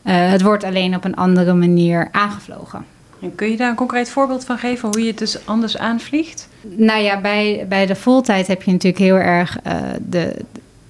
Uh, 0.04 0.30
het 0.30 0.42
wordt 0.42 0.64
alleen 0.64 0.96
op 0.96 1.04
een 1.04 1.16
andere 1.16 1.54
manier 1.54 2.08
aangevlogen. 2.12 2.84
En 3.20 3.34
kun 3.34 3.50
je 3.50 3.56
daar 3.56 3.70
een 3.70 3.76
concreet 3.76 4.10
voorbeeld 4.10 4.44
van 4.44 4.58
geven 4.58 4.88
hoe 4.88 5.00
je 5.00 5.06
het 5.06 5.18
dus 5.18 5.46
anders 5.46 5.78
aanvliegt? 5.78 6.48
Nou 6.62 7.02
ja, 7.02 7.20
bij, 7.20 7.66
bij 7.68 7.86
de 7.86 7.94
voltijd 7.94 8.46
heb 8.46 8.62
je 8.62 8.70
natuurlijk 8.70 9.02
heel 9.02 9.16
erg 9.16 9.58
uh, 9.66 9.72
de, 10.08 10.36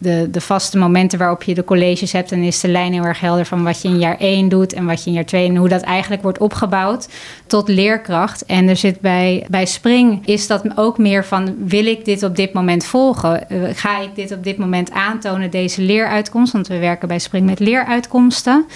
de, 0.01 0.29
de 0.31 0.41
vaste 0.41 0.79
momenten 0.79 1.19
waarop 1.19 1.43
je 1.43 1.55
de 1.55 1.65
colleges 1.65 2.13
hebt. 2.13 2.33
En 2.33 2.43
is 2.43 2.61
de 2.61 2.69
lijn 2.69 2.93
heel 2.93 3.05
erg 3.05 3.21
helder 3.21 3.47
van 3.47 3.65
wat 3.65 3.83
je 3.83 3.89
in 3.89 3.99
jaar 3.99 4.17
1 4.19 4.49
doet 4.49 4.73
en 4.73 4.87
wat 4.87 5.05
je 5.05 5.11
in 5.11 5.17
jaar 5.17 5.25
2 5.25 5.49
en 5.49 5.57
hoe 5.57 5.69
dat 5.69 5.83
eigenlijk 5.83 6.23
wordt 6.23 6.39
opgebouwd 6.39 7.09
tot 7.47 7.69
leerkracht. 7.69 8.45
En 8.45 8.69
er 8.69 8.77
zit 8.77 9.01
bij, 9.01 9.47
bij 9.49 9.67
Spring 9.67 10.27
is 10.27 10.47
dat 10.47 10.65
ook 10.75 10.99
meer 10.99 11.25
van 11.25 11.55
wil 11.65 11.87
ik 11.87 12.05
dit 12.05 12.23
op 12.23 12.37
dit 12.37 12.53
moment 12.53 12.85
volgen? 12.85 13.47
Uh, 13.49 13.69
ga 13.73 14.01
ik 14.01 14.15
dit 14.15 14.33
op 14.33 14.45
dit 14.45 14.59
moment 14.59 14.91
aantonen, 14.91 15.51
deze 15.51 15.83
leeruitkomst? 15.83 16.53
Want 16.53 16.69
we 16.69 16.79
werken 16.79 17.09
bij 17.09 17.19
Spring 17.19 17.47
met 17.47 17.59
leeruitkomsten. 17.59 18.67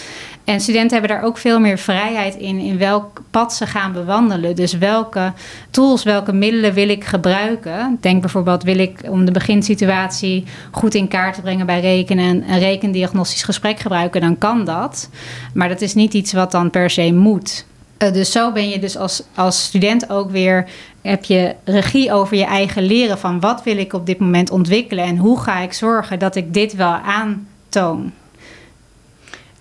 En 0.44 0.60
studenten 0.60 0.98
hebben 0.98 1.16
daar 1.16 1.26
ook 1.26 1.38
veel 1.38 1.60
meer 1.60 1.78
vrijheid 1.78 2.34
in, 2.34 2.58
in 2.58 2.78
welk 2.78 3.22
pad 3.30 3.54
ze 3.54 3.66
gaan 3.66 3.92
bewandelen. 3.92 4.56
Dus 4.56 4.72
welke 4.72 5.32
tools, 5.70 6.02
welke 6.02 6.32
middelen 6.32 6.74
wil 6.74 6.88
ik 6.88 7.04
gebruiken? 7.04 7.98
Denk 8.00 8.20
bijvoorbeeld, 8.20 8.62
wil 8.62 8.78
ik 8.78 8.98
om 9.08 9.24
de 9.24 9.32
beginsituatie 9.32 10.44
goed 10.70 10.94
in 10.94 11.08
kaart 11.08 11.34
te 11.34 11.40
brengen 11.40 11.66
bij 11.66 11.80
rekenen 11.80 12.48
een 12.48 12.58
rekendiagnostisch 12.58 13.42
gesprek 13.42 13.78
gebruiken, 13.78 14.20
dan 14.20 14.38
kan 14.38 14.64
dat. 14.64 15.08
Maar 15.54 15.68
dat 15.68 15.80
is 15.80 15.94
niet 15.94 16.14
iets 16.14 16.32
wat 16.32 16.50
dan 16.50 16.70
per 16.70 16.90
se 16.90 17.12
moet. 17.12 17.66
Uh, 17.98 18.12
dus 18.12 18.32
zo 18.32 18.52
ben 18.52 18.68
je 18.68 18.78
dus 18.78 18.96
als, 18.96 19.22
als 19.34 19.64
student 19.64 20.10
ook 20.10 20.30
weer, 20.30 20.68
heb 21.02 21.24
je 21.24 21.54
regie 21.64 22.12
over 22.12 22.36
je 22.36 22.44
eigen 22.44 22.82
leren 22.82 23.18
van 23.18 23.40
wat 23.40 23.62
wil 23.62 23.78
ik 23.78 23.92
op 23.92 24.06
dit 24.06 24.18
moment 24.18 24.50
ontwikkelen 24.50 25.04
en 25.04 25.16
hoe 25.16 25.40
ga 25.40 25.58
ik 25.58 25.72
zorgen 25.72 26.18
dat 26.18 26.36
ik 26.36 26.54
dit 26.54 26.74
wel 26.74 26.92
aantoon. 26.92 28.12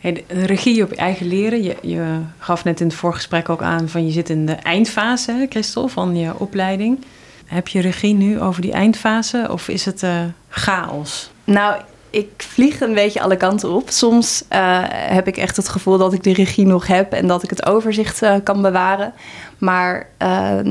Hey, 0.04 0.26
regie 0.28 0.84
op 0.84 0.92
eigen 0.92 1.28
leren. 1.28 1.64
Je, 1.64 1.76
je 1.82 2.20
gaf 2.40 2.64
net 2.64 2.80
in 2.80 2.88
het 2.88 2.96
voorgesprek 2.96 3.50
ook 3.50 3.62
aan 3.62 3.90
van 3.90 4.06
je 4.06 4.12
zit 4.12 4.30
in 4.30 4.46
de 4.46 4.54
eindfase, 4.54 5.46
Christel, 5.50 5.88
van 5.88 6.16
je 6.16 6.40
opleiding. 6.40 7.06
Heb 7.46 7.68
je 7.68 7.82
regie 7.82 8.14
nu 8.14 8.40
over 8.40 8.62
die 8.62 8.72
eindfase 8.72 9.48
of 9.52 9.68
is 9.68 9.86
het 9.86 10.04
uh, 10.04 10.22
chaos? 10.50 11.32
Nou, 11.44 11.82
ik 12.10 12.30
vlieg 12.38 12.82
een 12.82 12.94
beetje 12.94 13.22
alle 13.22 13.38
kanten 13.38 13.72
op. 13.72 13.90
Soms 13.90 14.44
uh, 14.52 14.80
heb 14.88 15.28
ik 15.28 15.38
echt 15.38 15.56
het 15.56 15.70
gevoel 15.70 15.98
dat 15.98 16.14
ik 16.14 16.24
de 16.24 16.34
regie 16.34 16.66
nog 16.66 16.88
heb 16.88 17.14
en 17.14 17.28
dat 17.28 17.44
ik 17.44 17.50
het 17.50 17.66
overzicht 17.66 18.24
uh, 18.24 18.36
kan 18.44 18.62
bewaren. 18.62 19.14
Maar 19.58 20.08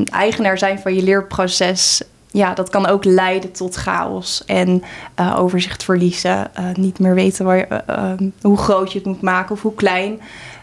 eigenaar 0.04 0.58
zijn 0.58 0.78
van 0.78 0.94
je 0.94 1.02
leerproces 1.02 2.02
ja, 2.32 2.54
dat 2.54 2.68
kan 2.68 2.86
ook 2.86 3.04
leiden 3.04 3.52
tot 3.52 3.74
chaos 3.74 4.44
en 4.46 4.82
uh, 5.20 5.38
overzicht 5.38 5.84
verliezen. 5.84 6.50
Uh, 6.58 6.74
niet 6.74 6.98
meer 6.98 7.14
weten 7.14 7.44
waar 7.44 7.56
je, 7.56 7.82
uh, 7.90 8.28
hoe 8.40 8.56
groot 8.56 8.92
je 8.92 8.98
het 8.98 9.06
moet 9.06 9.20
maken 9.20 9.54
of 9.54 9.62
hoe 9.62 9.74
klein. 9.74 10.20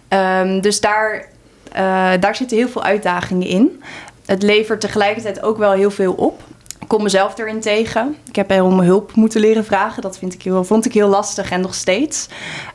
Um, 0.09 0.61
dus 0.61 0.79
daar, 0.79 1.29
daar 2.19 2.35
zitten 2.35 2.57
heel 2.57 2.69
veel 2.69 2.83
uitdagingen 2.83 3.47
in. 3.47 3.83
Het 4.25 4.43
levert 4.43 4.81
tegelijkertijd 4.81 5.41
ook 5.41 5.57
wel 5.57 5.71
heel 5.71 5.91
veel 5.91 6.13
op. 6.13 6.43
Ik 6.79 6.87
kom 6.87 7.03
mezelf 7.03 7.37
erin 7.37 7.59
tegen. 7.59 8.15
Ik 8.27 8.35
heb 8.35 8.61
om 8.61 8.79
hulp 8.79 9.15
moeten 9.15 9.41
leren 9.41 9.65
vragen. 9.65 10.01
Dat 10.01 10.17
vind 10.17 10.33
ik 10.33 10.53
vond 10.61 10.85
ik 10.85 10.93
heel 10.93 11.07
lastig 11.07 11.51
en 11.51 11.61
nog 11.61 11.73
steeds. 11.73 12.27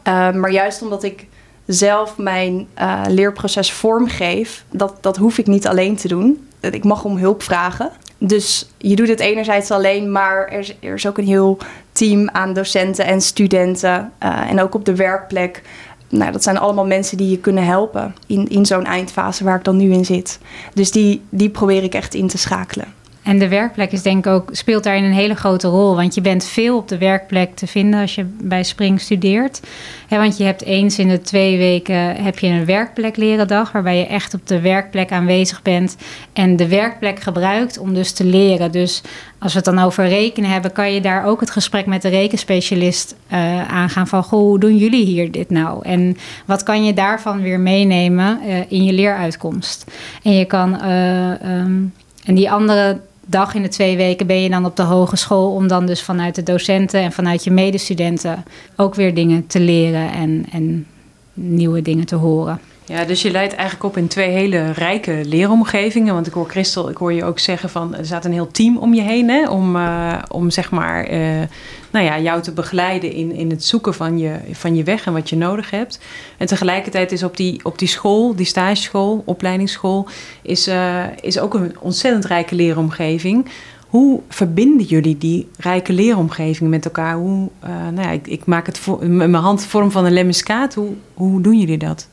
Ehm, 0.02 0.40
maar 0.40 0.50
juist 0.50 0.82
omdat 0.82 1.02
ik 1.02 1.26
zelf 1.66 2.16
mijn 2.16 2.68
leerproces 3.08 3.72
vormgeef, 3.72 4.64
dat, 4.70 4.96
dat 5.00 5.16
hoef 5.16 5.38
ik 5.38 5.46
niet 5.46 5.66
alleen 5.66 5.96
te 5.96 6.08
doen. 6.08 6.48
Ik 6.60 6.84
mag 6.84 7.04
om 7.04 7.16
hulp 7.16 7.42
vragen. 7.42 7.90
Dus 8.26 8.68
je 8.78 8.96
doet 8.96 9.08
het 9.08 9.20
enerzijds 9.20 9.70
alleen, 9.70 10.12
maar 10.12 10.48
er 10.48 10.58
is, 10.58 10.74
er 10.80 10.94
is 10.94 11.06
ook 11.06 11.18
een 11.18 11.26
heel 11.26 11.58
team 11.92 12.28
aan 12.30 12.52
docenten 12.52 13.04
en 13.06 13.20
studenten. 13.20 14.12
Uh, 14.22 14.50
en 14.50 14.60
ook 14.60 14.74
op 14.74 14.84
de 14.84 14.94
werkplek. 14.94 15.62
Nou, 16.08 16.32
dat 16.32 16.42
zijn 16.42 16.58
allemaal 16.58 16.86
mensen 16.86 17.16
die 17.16 17.30
je 17.30 17.38
kunnen 17.38 17.64
helpen 17.64 18.14
in, 18.26 18.48
in 18.48 18.66
zo'n 18.66 18.84
eindfase 18.84 19.44
waar 19.44 19.56
ik 19.56 19.64
dan 19.64 19.76
nu 19.76 19.92
in 19.92 20.04
zit. 20.04 20.38
Dus 20.74 20.90
die, 20.90 21.22
die 21.28 21.50
probeer 21.50 21.82
ik 21.82 21.94
echt 21.94 22.14
in 22.14 22.28
te 22.28 22.38
schakelen. 22.38 22.94
En 23.24 23.38
de 23.38 23.48
werkplek 23.48 23.92
is 23.92 24.02
denk 24.02 24.26
ik 24.26 24.32
ook, 24.32 24.48
speelt 24.52 24.84
daarin 24.84 25.04
een 25.04 25.12
hele 25.12 25.34
grote 25.34 25.68
rol. 25.68 25.96
Want 25.96 26.14
je 26.14 26.20
bent 26.20 26.44
veel 26.44 26.76
op 26.76 26.88
de 26.88 26.98
werkplek 26.98 27.56
te 27.56 27.66
vinden 27.66 28.00
als 28.00 28.14
je 28.14 28.24
bij 28.42 28.62
Spring 28.62 29.00
studeert. 29.00 29.60
want 30.08 30.36
je 30.36 30.44
hebt 30.44 30.64
eens 30.64 30.98
in 30.98 31.08
de 31.08 31.20
twee 31.20 31.58
weken 31.58 32.16
heb 32.16 32.38
je 32.38 32.46
een 32.46 32.64
werkplek 32.64 33.16
leren 33.16 33.48
dag, 33.48 33.72
waarbij 33.72 33.98
je 33.98 34.06
echt 34.06 34.34
op 34.34 34.46
de 34.46 34.60
werkplek 34.60 35.12
aanwezig 35.12 35.62
bent 35.62 35.96
en 36.32 36.56
de 36.56 36.68
werkplek 36.68 37.20
gebruikt 37.20 37.78
om 37.78 37.94
dus 37.94 38.12
te 38.12 38.24
leren. 38.24 38.72
Dus 38.72 39.02
als 39.38 39.52
we 39.52 39.58
het 39.58 39.74
dan 39.74 39.84
over 39.84 40.08
rekenen 40.08 40.50
hebben, 40.50 40.72
kan 40.72 40.92
je 40.92 41.00
daar 41.00 41.24
ook 41.26 41.40
het 41.40 41.50
gesprek 41.50 41.86
met 41.86 42.02
de 42.02 42.08
rekenspecialist 42.08 43.14
uh, 43.32 43.72
aangaan 43.72 44.06
van 44.06 44.22
goh, 44.22 44.40
hoe 44.40 44.58
doen 44.58 44.76
jullie 44.76 45.04
hier 45.04 45.30
dit 45.30 45.50
nou? 45.50 45.84
En 45.84 46.16
wat 46.46 46.62
kan 46.62 46.84
je 46.84 46.94
daarvan 46.94 47.42
weer 47.42 47.60
meenemen 47.60 48.40
uh, 48.46 48.56
in 48.68 48.84
je 48.84 48.92
leeruitkomst? 48.92 49.84
En 50.22 50.32
je 50.32 50.44
kan 50.44 50.74
uh, 50.84 51.30
um, 51.30 51.92
en 52.24 52.34
die 52.34 52.50
andere 52.50 53.00
dag 53.26 53.54
in 53.54 53.62
de 53.62 53.68
twee 53.68 53.96
weken 53.96 54.26
ben 54.26 54.42
je 54.42 54.50
dan 54.50 54.64
op 54.64 54.76
de 54.76 54.82
hogeschool 54.82 55.54
om 55.54 55.68
dan 55.68 55.86
dus 55.86 56.02
vanuit 56.02 56.34
de 56.34 56.42
docenten 56.42 57.00
en 57.00 57.12
vanuit 57.12 57.44
je 57.44 57.50
medestudenten 57.50 58.44
ook 58.76 58.94
weer 58.94 59.14
dingen 59.14 59.46
te 59.46 59.60
leren 59.60 60.12
en, 60.12 60.46
en 60.52 60.86
nieuwe 61.34 61.82
dingen 61.82 62.06
te 62.06 62.16
horen. 62.16 62.60
Ja, 62.86 63.04
dus 63.04 63.22
je 63.22 63.30
leidt 63.30 63.54
eigenlijk 63.54 63.84
op 63.84 63.96
in 63.96 64.08
twee 64.08 64.30
hele 64.30 64.70
rijke 64.70 65.20
leeromgevingen. 65.24 66.14
Want 66.14 66.26
ik 66.26 66.32
hoor 66.32 66.48
Christel, 66.48 66.88
ik 66.88 66.96
hoor 66.96 67.12
je 67.12 67.24
ook 67.24 67.38
zeggen 67.38 67.70
van 67.70 67.94
er 67.94 68.06
staat 68.06 68.24
een 68.24 68.32
heel 68.32 68.50
team 68.50 68.76
om 68.76 68.94
je 68.94 69.00
heen 69.00 69.28
hè, 69.28 69.48
om, 69.48 69.76
uh, 69.76 70.18
om 70.28 70.50
zeg 70.50 70.70
maar 70.70 71.12
uh, 71.12 71.42
nou 71.90 72.04
ja, 72.04 72.20
jou 72.20 72.42
te 72.42 72.52
begeleiden 72.52 73.12
in, 73.12 73.32
in 73.32 73.50
het 73.50 73.64
zoeken 73.64 73.94
van 73.94 74.18
je, 74.18 74.36
van 74.52 74.76
je 74.76 74.82
weg 74.82 75.06
en 75.06 75.12
wat 75.12 75.28
je 75.28 75.36
nodig 75.36 75.70
hebt. 75.70 75.98
En 76.36 76.46
tegelijkertijd 76.46 77.12
is 77.12 77.22
op 77.22 77.36
die, 77.36 77.64
op 77.64 77.78
die 77.78 77.88
school, 77.88 78.34
die 78.34 78.46
stageschool, 78.46 79.22
opleidingsschool, 79.24 80.08
is, 80.42 80.68
uh, 80.68 81.04
is 81.20 81.38
ook 81.38 81.54
een 81.54 81.76
ontzettend 81.78 82.24
rijke 82.24 82.54
leeromgeving. 82.54 83.48
Hoe 83.88 84.20
verbinden 84.28 84.86
jullie 84.86 85.18
die 85.18 85.48
rijke 85.56 85.92
leeromgeving 85.92 86.70
met 86.70 86.84
elkaar? 86.84 87.14
Hoe, 87.14 87.48
nou 87.92 88.00
ja, 88.00 88.10
ik, 88.10 88.26
ik 88.26 88.44
maak 88.44 88.66
het 88.66 88.78
voor, 88.78 89.06
mijn 89.06 89.34
hand 89.34 89.64
vorm 89.64 89.90
van 89.90 90.04
een 90.04 90.12
lemmiskaat. 90.12 90.74
Hoe, 90.74 90.92
hoe 91.14 91.40
doen 91.40 91.58
jullie 91.58 91.78
dat? 91.78 92.08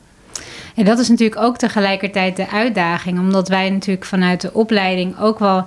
En 0.74 0.84
dat 0.84 0.98
is 0.98 1.08
natuurlijk 1.08 1.40
ook 1.40 1.56
tegelijkertijd 1.56 2.36
de 2.36 2.48
uitdaging, 2.48 3.18
omdat 3.18 3.48
wij 3.48 3.70
natuurlijk 3.70 4.06
vanuit 4.06 4.40
de 4.40 4.54
opleiding 4.54 5.18
ook 5.20 5.38
wel. 5.38 5.64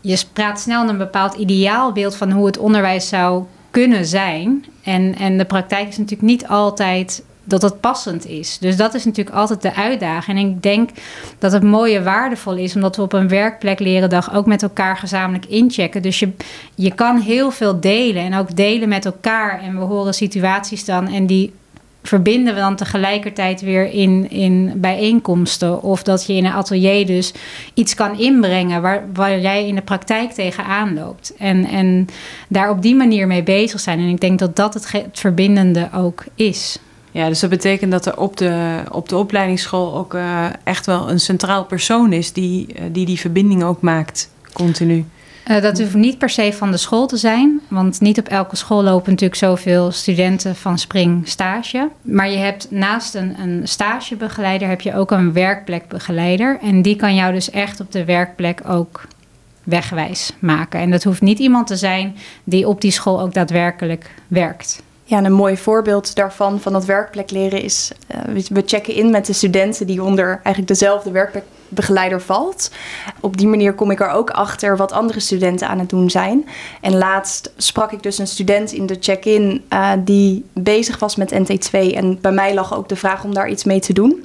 Je 0.00 0.22
praat 0.32 0.60
snel 0.60 0.88
een 0.88 0.98
bepaald 0.98 1.34
ideaalbeeld 1.34 2.16
van 2.16 2.30
hoe 2.30 2.46
het 2.46 2.58
onderwijs 2.58 3.08
zou 3.08 3.44
kunnen 3.70 4.06
zijn. 4.06 4.64
En, 4.82 5.14
en 5.16 5.38
de 5.38 5.44
praktijk 5.44 5.88
is 5.88 5.98
natuurlijk 5.98 6.28
niet 6.28 6.46
altijd 6.46 7.22
dat 7.44 7.62
het 7.62 7.80
passend 7.80 8.26
is. 8.26 8.58
Dus 8.58 8.76
dat 8.76 8.94
is 8.94 9.04
natuurlijk 9.04 9.36
altijd 9.36 9.62
de 9.62 9.74
uitdaging. 9.74 10.38
En 10.38 10.46
ik 10.46 10.62
denk 10.62 10.90
dat 11.38 11.52
het 11.52 11.62
mooie 11.62 12.02
waardevol 12.02 12.56
is, 12.56 12.74
omdat 12.74 12.96
we 12.96 13.02
op 13.02 13.12
een 13.12 13.28
werkplek 13.28 13.78
leren 13.78 14.10
dag 14.10 14.34
ook 14.34 14.46
met 14.46 14.62
elkaar 14.62 14.96
gezamenlijk 14.96 15.46
inchecken. 15.46 16.02
Dus 16.02 16.18
je, 16.18 16.32
je 16.74 16.94
kan 16.94 17.18
heel 17.18 17.50
veel 17.50 17.80
delen 17.80 18.22
en 18.22 18.34
ook 18.34 18.56
delen 18.56 18.88
met 18.88 19.04
elkaar. 19.04 19.62
En 19.62 19.78
we 19.78 19.84
horen 19.84 20.14
situaties 20.14 20.84
dan 20.84 21.08
en 21.08 21.26
die 21.26 21.52
verbinden 22.02 22.54
we 22.54 22.60
dan 22.60 22.76
tegelijkertijd 22.76 23.60
weer 23.60 23.92
in, 23.92 24.30
in 24.30 24.72
bijeenkomsten. 24.76 25.82
Of 25.82 26.02
dat 26.02 26.26
je 26.26 26.32
in 26.32 26.44
een 26.44 26.52
atelier 26.52 27.06
dus 27.06 27.32
iets 27.74 27.94
kan 27.94 28.18
inbrengen 28.18 28.82
waar, 28.82 29.04
waar 29.12 29.40
jij 29.40 29.66
in 29.66 29.74
de 29.74 29.82
praktijk 29.82 30.32
tegenaan 30.32 30.94
loopt. 30.94 31.34
En, 31.38 31.64
en 31.64 32.06
daar 32.48 32.70
op 32.70 32.82
die 32.82 32.94
manier 32.94 33.26
mee 33.26 33.42
bezig 33.42 33.80
zijn. 33.80 33.98
En 33.98 34.08
ik 34.08 34.20
denk 34.20 34.38
dat 34.38 34.56
dat 34.56 34.74
het, 34.74 34.92
het 34.92 35.18
verbindende 35.18 35.88
ook 35.94 36.24
is. 36.34 36.78
Ja, 37.12 37.28
dus 37.28 37.40
dat 37.40 37.50
betekent 37.50 37.90
dat 37.90 38.06
er 38.06 38.18
op 38.18 38.36
de, 38.36 38.82
op 38.90 39.08
de 39.08 39.16
opleidingsschool 39.16 39.96
ook 39.96 40.14
uh, 40.14 40.44
echt 40.64 40.86
wel 40.86 41.10
een 41.10 41.20
centraal 41.20 41.64
persoon 41.64 42.12
is 42.12 42.32
die, 42.32 42.66
uh, 42.68 42.82
die 42.92 43.06
die 43.06 43.20
verbinding 43.20 43.62
ook 43.62 43.80
maakt, 43.80 44.30
continu. 44.52 45.04
Uh, 45.50 45.62
dat 45.62 45.78
hoeft 45.78 45.94
niet 45.94 46.18
per 46.18 46.30
se 46.30 46.52
van 46.52 46.70
de 46.70 46.76
school 46.76 47.06
te 47.06 47.16
zijn. 47.16 47.60
Want 47.68 48.00
niet 48.00 48.18
op 48.18 48.28
elke 48.28 48.56
school 48.56 48.82
lopen 48.82 49.10
natuurlijk 49.10 49.40
zoveel 49.40 49.90
studenten 49.90 50.56
van 50.56 50.78
Spring 50.78 51.28
stage. 51.28 51.88
Maar 52.02 52.30
je 52.30 52.36
hebt 52.36 52.70
naast 52.70 53.14
een, 53.14 53.40
een 53.40 53.68
stagebegeleider 53.68 54.68
heb 54.68 54.80
je 54.80 54.94
ook 54.94 55.10
een 55.10 55.32
werkplekbegeleider. 55.32 56.58
En 56.62 56.82
die 56.82 56.96
kan 56.96 57.14
jou 57.14 57.32
dus 57.32 57.50
echt 57.50 57.80
op 57.80 57.92
de 57.92 58.04
werkplek 58.04 58.60
ook 58.68 59.06
wegwijs 59.62 60.32
maken. 60.38 60.80
En 60.80 60.90
dat 60.90 61.04
hoeft 61.04 61.20
niet 61.20 61.38
iemand 61.38 61.66
te 61.66 61.76
zijn 61.76 62.16
die 62.44 62.68
op 62.68 62.80
die 62.80 62.90
school 62.90 63.20
ook 63.20 63.34
daadwerkelijk 63.34 64.10
werkt. 64.28 64.82
Ja, 65.04 65.24
een 65.24 65.32
mooi 65.32 65.56
voorbeeld 65.56 66.14
daarvan, 66.14 66.60
van 66.60 66.72
dat 66.72 66.84
werkplek 66.84 67.30
leren, 67.30 67.62
is... 67.62 67.92
Uh, 68.14 68.42
we 68.48 68.62
checken 68.66 68.94
in 68.94 69.10
met 69.10 69.26
de 69.26 69.32
studenten 69.32 69.86
die 69.86 70.02
onder 70.02 70.28
eigenlijk 70.28 70.66
dezelfde 70.66 71.10
werkplekbegeleider 71.70 72.20
valt. 72.20 72.70
Op 73.20 73.36
die 73.36 73.46
manier 73.46 73.74
kom 73.74 73.90
ik 73.90 74.00
er 74.00 74.10
ook 74.10 74.30
achter 74.30 74.76
wat 74.76 74.92
andere 74.92 75.20
studenten 75.20 75.68
aan 75.68 75.78
het 75.78 75.88
doen 75.88 76.10
zijn. 76.10 76.48
En 76.80 76.98
laatst 76.98 77.52
sprak 77.56 77.92
ik 77.92 78.02
dus 78.02 78.18
een 78.18 78.26
student 78.26 78.72
in 78.72 78.86
de 78.86 78.96
check-in 79.00 79.64
uh, 79.72 79.92
die 80.04 80.44
bezig 80.52 80.98
was 80.98 81.16
met 81.16 81.34
NT2. 81.34 81.94
En 81.94 82.18
bij 82.20 82.32
mij 82.32 82.54
lag 82.54 82.74
ook 82.74 82.88
de 82.88 82.96
vraag 82.96 83.24
om 83.24 83.34
daar 83.34 83.48
iets 83.48 83.64
mee 83.64 83.80
te 83.80 83.92
doen. 83.92 84.24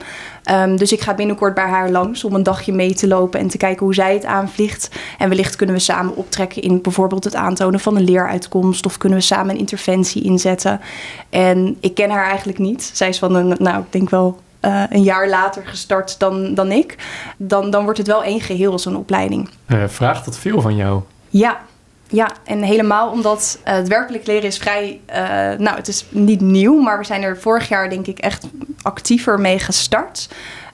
Um, 0.51 0.77
dus 0.77 0.91
ik 0.91 1.01
ga 1.01 1.13
binnenkort 1.13 1.53
bij 1.53 1.67
haar 1.67 1.89
langs 1.89 2.23
om 2.23 2.35
een 2.35 2.43
dagje 2.43 2.73
mee 2.73 2.93
te 2.93 3.07
lopen 3.07 3.39
en 3.39 3.47
te 3.47 3.57
kijken 3.57 3.85
hoe 3.85 3.93
zij 3.93 4.13
het 4.13 4.25
aanvliegt. 4.25 4.89
En 5.17 5.29
wellicht 5.29 5.55
kunnen 5.55 5.75
we 5.75 5.81
samen 5.81 6.15
optrekken 6.15 6.61
in 6.61 6.81
bijvoorbeeld 6.81 7.23
het 7.23 7.35
aantonen 7.35 7.79
van 7.79 7.95
een 7.95 8.03
leeruitkomst. 8.03 8.85
Of 8.85 8.97
kunnen 8.97 9.17
we 9.17 9.23
samen 9.23 9.53
een 9.53 9.59
interventie 9.59 10.23
inzetten. 10.23 10.81
En 11.29 11.77
ik 11.79 11.95
ken 11.95 12.09
haar 12.09 12.27
eigenlijk 12.27 12.59
niet. 12.59 12.91
Zij 12.93 13.09
is 13.09 13.19
van 13.19 13.35
een, 13.35 13.55
nou, 13.59 13.79
ik 13.79 13.91
denk 13.91 14.09
wel 14.09 14.39
uh, 14.65 14.83
een 14.89 15.03
jaar 15.03 15.29
later 15.29 15.65
gestart 15.65 16.19
dan, 16.19 16.53
dan 16.53 16.71
ik. 16.71 16.95
Dan, 17.37 17.69
dan 17.69 17.83
wordt 17.83 17.97
het 17.97 18.07
wel 18.07 18.23
één 18.23 18.41
geheel, 18.41 18.79
zo'n 18.79 18.95
opleiding. 18.95 19.49
Uh, 19.67 19.83
vraagt 19.87 20.25
dat 20.25 20.37
veel 20.37 20.61
van 20.61 20.75
jou? 20.75 21.01
Ja, 21.29 21.59
ja, 22.07 22.31
en 22.43 22.61
helemaal 22.61 23.09
omdat 23.09 23.59
uh, 23.67 23.73
het 23.73 23.87
werkelijk 23.87 24.27
leren 24.27 24.43
is 24.43 24.57
vrij, 24.57 24.99
uh, 25.09 25.15
nou 25.59 25.75
het 25.75 25.87
is 25.87 26.05
niet 26.09 26.41
nieuw, 26.41 26.79
maar 26.79 26.97
we 26.97 27.03
zijn 27.03 27.23
er 27.23 27.37
vorig 27.37 27.67
jaar 27.67 27.89
denk 27.89 28.07
ik 28.07 28.19
echt 28.19 28.47
actiever 28.81 29.39
mee 29.39 29.59
gestart. 29.59 30.29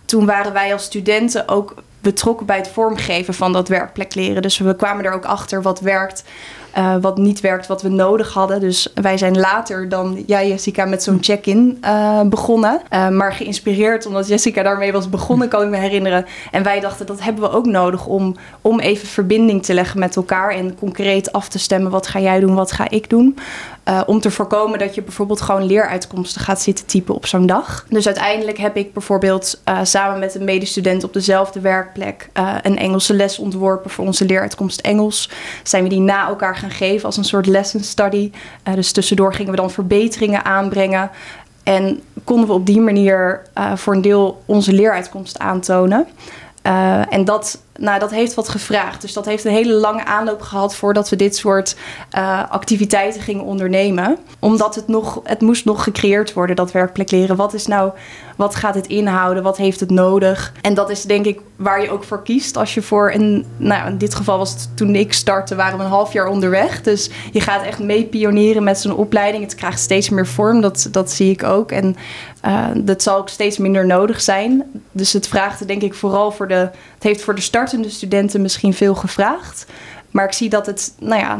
Toen 0.05 0.25
waren 0.25 0.53
wij 0.53 0.73
als 0.73 0.83
studenten 0.83 1.47
ook 1.47 1.75
betrokken 2.01 2.45
bij 2.45 2.57
het 2.57 2.67
vormgeven 2.67 3.33
van 3.33 3.53
dat 3.53 3.67
werkplek 3.67 4.15
leren. 4.15 4.41
Dus 4.41 4.57
we 4.57 4.75
kwamen 4.75 5.05
er 5.05 5.13
ook 5.13 5.25
achter 5.25 5.61
wat 5.61 5.79
werkt, 5.79 6.23
uh, 6.77 6.95
wat 7.01 7.17
niet 7.17 7.39
werkt, 7.39 7.67
wat 7.67 7.81
we 7.81 7.89
nodig 7.89 8.33
hadden. 8.33 8.59
Dus 8.59 8.91
wij 8.93 9.17
zijn 9.17 9.39
later 9.39 9.89
dan 9.89 10.23
jij, 10.25 10.47
Jessica, 10.47 10.85
met 10.85 11.03
zo'n 11.03 11.17
check-in 11.21 11.77
uh, 11.83 12.21
begonnen. 12.21 12.81
Uh, 12.93 13.09
maar 13.09 13.33
geïnspireerd 13.33 14.05
omdat 14.05 14.27
Jessica 14.27 14.63
daarmee 14.63 14.91
was 14.91 15.09
begonnen, 15.09 15.47
kan 15.47 15.61
ik 15.63 15.69
me 15.69 15.77
herinneren. 15.77 16.25
En 16.51 16.63
wij 16.63 16.79
dachten 16.79 17.05
dat 17.05 17.21
hebben 17.21 17.43
we 17.43 17.51
ook 17.51 17.65
nodig 17.65 18.05
om, 18.05 18.35
om 18.61 18.79
even 18.79 19.07
verbinding 19.07 19.63
te 19.63 19.73
leggen 19.73 19.99
met 19.99 20.15
elkaar 20.15 20.51
en 20.51 20.75
concreet 20.75 21.31
af 21.31 21.49
te 21.49 21.59
stemmen. 21.59 21.91
Wat 21.91 22.07
ga 22.07 22.19
jij 22.19 22.39
doen, 22.39 22.55
wat 22.55 22.71
ga 22.71 22.89
ik 22.89 23.09
doen? 23.09 23.37
Om 24.05 24.19
te 24.19 24.31
voorkomen 24.31 24.79
dat 24.79 24.95
je 24.95 25.01
bijvoorbeeld 25.01 25.41
gewoon 25.41 25.63
leeruitkomsten 25.63 26.41
gaat 26.41 26.61
zitten 26.61 26.85
typen 26.85 27.15
op 27.15 27.25
zo'n 27.25 27.45
dag. 27.45 27.85
Dus 27.89 28.05
uiteindelijk 28.05 28.57
heb 28.57 28.77
ik 28.77 28.93
bijvoorbeeld 28.93 29.61
samen 29.83 30.19
met 30.19 30.35
een 30.35 30.43
medestudent 30.43 31.03
op 31.03 31.13
dezelfde 31.13 31.59
werkplek 31.59 32.29
een 32.61 32.77
Engelse 32.77 33.13
les 33.13 33.39
ontworpen 33.39 33.89
voor 33.89 34.05
onze 34.05 34.25
leeruitkomst 34.25 34.81
Engels. 34.81 35.29
Zijn 35.63 35.83
we 35.83 35.89
die 35.89 35.99
na 35.99 36.27
elkaar 36.27 36.55
geven 36.69 37.05
als 37.05 37.17
een 37.17 37.23
soort 37.23 37.45
lesson 37.45 37.81
study. 37.81 38.31
dus 38.75 38.91
tussendoor 38.91 39.33
gingen 39.33 39.51
we 39.51 39.57
dan 39.57 39.71
verbeteringen 39.71 40.45
aanbrengen. 40.45 41.09
En 41.63 42.01
konden 42.23 42.47
we 42.47 42.53
op 42.53 42.65
die 42.65 42.81
manier 42.81 43.41
uh, 43.57 43.75
voor 43.75 43.93
een 43.93 44.01
deel 44.01 44.43
onze 44.45 44.73
leeruitkomst 44.73 45.39
aantonen. 45.39 46.07
Uh, 46.67 47.13
en 47.13 47.25
dat, 47.25 47.61
nou, 47.75 47.99
dat 47.99 48.11
heeft 48.11 48.33
wat 48.33 48.49
gevraagd. 48.49 49.01
Dus 49.01 49.13
dat 49.13 49.25
heeft 49.25 49.45
een 49.45 49.51
hele 49.51 49.73
lange 49.73 50.05
aanloop 50.05 50.41
gehad 50.41 50.75
voordat 50.75 51.09
we 51.09 51.15
dit 51.15 51.35
soort 51.35 51.75
activiteiten 52.49 53.21
gingen 53.21 53.43
ondernemen. 53.43 54.17
Omdat 54.39 54.75
het 54.75 54.87
nog, 54.87 55.21
het 55.23 55.41
moest 55.41 55.65
nog 55.65 55.83
gecreëerd 55.83 56.33
worden, 56.33 56.55
dat 56.55 56.71
werkplek 56.71 57.11
leren. 57.11 57.35
Wat 57.35 57.53
is 57.53 57.67
nou, 57.67 57.91
wat 58.41 58.55
gaat 58.55 58.75
het 58.75 58.87
inhouden? 58.87 59.43
Wat 59.43 59.57
heeft 59.57 59.79
het 59.79 59.89
nodig? 59.89 60.53
En 60.61 60.73
dat 60.73 60.89
is 60.89 61.03
denk 61.03 61.25
ik 61.25 61.39
waar 61.55 61.81
je 61.81 61.89
ook 61.89 62.03
voor 62.03 62.23
kiest. 62.23 62.57
Als 62.57 62.73
je 62.73 62.81
voor 62.81 63.11
een, 63.11 63.45
nou, 63.57 63.87
in 63.89 63.97
dit 63.97 64.15
geval 64.15 64.37
was 64.37 64.51
het 64.51 64.69
toen 64.77 64.95
ik 64.95 65.13
startte, 65.13 65.55
waren 65.55 65.77
we 65.77 65.83
een 65.83 65.89
half 65.89 66.13
jaar 66.13 66.27
onderweg. 66.27 66.81
Dus 66.81 67.09
je 67.31 67.41
gaat 67.41 67.63
echt 67.63 67.79
mee 67.79 68.03
pionieren 68.03 68.63
met 68.63 68.79
zo'n 68.79 68.95
opleiding. 68.95 69.43
Het 69.43 69.55
krijgt 69.55 69.79
steeds 69.79 70.09
meer 70.09 70.27
vorm, 70.27 70.61
dat, 70.61 70.87
dat 70.91 71.11
zie 71.11 71.31
ik 71.31 71.43
ook. 71.43 71.71
En 71.71 71.95
uh, 72.45 72.67
dat 72.75 73.01
zal 73.01 73.17
ook 73.17 73.29
steeds 73.29 73.57
minder 73.57 73.85
nodig 73.85 74.21
zijn. 74.21 74.63
Dus 74.91 75.13
het 75.13 75.27
vraagt 75.27 75.67
denk 75.67 75.81
ik 75.81 75.93
vooral 75.93 76.31
voor 76.31 76.47
de. 76.47 76.69
Het 76.93 77.03
heeft 77.03 77.21
voor 77.21 77.35
de 77.35 77.41
startende 77.41 77.89
studenten 77.89 78.41
misschien 78.41 78.73
veel 78.73 78.95
gevraagd. 78.95 79.65
Maar 80.11 80.25
ik 80.25 80.33
zie 80.33 80.49
dat 80.49 80.65
het, 80.65 80.93
nou 80.99 81.21
ja, 81.21 81.39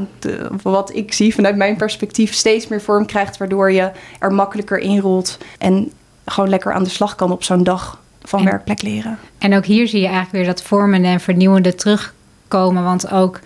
wat 0.63 0.96
ik 0.96 1.13
zie 1.13 1.36
vanuit 1.36 1.55
mijn 1.55 1.75
perspectief, 1.75 2.34
steeds 2.34 2.67
meer 2.67 2.81
vorm 2.81 3.05
krijgt. 3.05 3.38
Waardoor 3.38 3.72
je 3.72 3.91
er 4.20 4.34
makkelijker 4.34 4.77
inrolt 4.77 5.38
en 5.58 5.91
gewoon 6.25 6.50
lekker 6.50 6.74
aan 6.74 6.84
de 6.84 6.90
slag 6.90 7.16
kan 7.16 7.32
op 7.32 7.44
zo'n 7.44 7.63
dag 7.63 8.00
van 8.22 8.40
en, 8.40 8.46
werkplek 8.46 8.82
leren. 8.82 9.18
En 9.38 9.56
ook 9.56 9.66
hier 9.66 9.88
zie 9.88 10.00
je 10.00 10.06
eigenlijk 10.06 10.36
weer 10.36 10.46
dat 10.46 10.63
vormende 10.63 11.08
en 11.08 11.20
vernieuwende 11.20 11.75
terugkomen. 11.75 12.84
Want 12.84 13.12
ook 13.12 13.40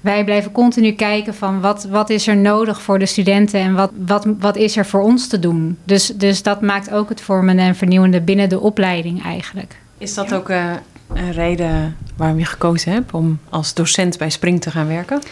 wij 0.00 0.24
blijven 0.24 0.52
continu 0.52 0.92
kijken 0.92 1.34
van 1.34 1.60
wat, 1.60 1.84
wat 1.84 2.10
is 2.10 2.26
er 2.26 2.36
nodig 2.36 2.82
voor 2.82 2.98
de 2.98 3.06
studenten 3.06 3.60
en 3.60 3.74
wat, 3.74 3.90
wat, 4.06 4.26
wat 4.38 4.56
is 4.56 4.76
er 4.76 4.86
voor 4.86 5.00
ons 5.00 5.28
te 5.28 5.38
doen. 5.38 5.78
Dus, 5.84 6.06
dus 6.06 6.42
dat 6.42 6.60
maakt 6.60 6.90
ook 6.90 7.08
het 7.08 7.20
vormende 7.20 7.62
en 7.62 7.76
vernieuwende 7.76 8.20
binnen 8.20 8.48
de 8.48 8.60
opleiding 8.60 9.24
eigenlijk. 9.24 9.76
Is 9.98 10.14
dat 10.14 10.34
ook 10.34 10.50
uh, 10.50 10.70
een 11.14 11.32
reden 11.32 11.96
waarom 12.16 12.38
je 12.38 12.44
gekozen 12.44 12.92
hebt 12.92 13.12
om 13.12 13.38
als 13.48 13.74
docent 13.74 14.18
bij 14.18 14.30
Spring 14.30 14.60
te 14.60 14.70
gaan 14.70 14.86
werken? 14.86 15.22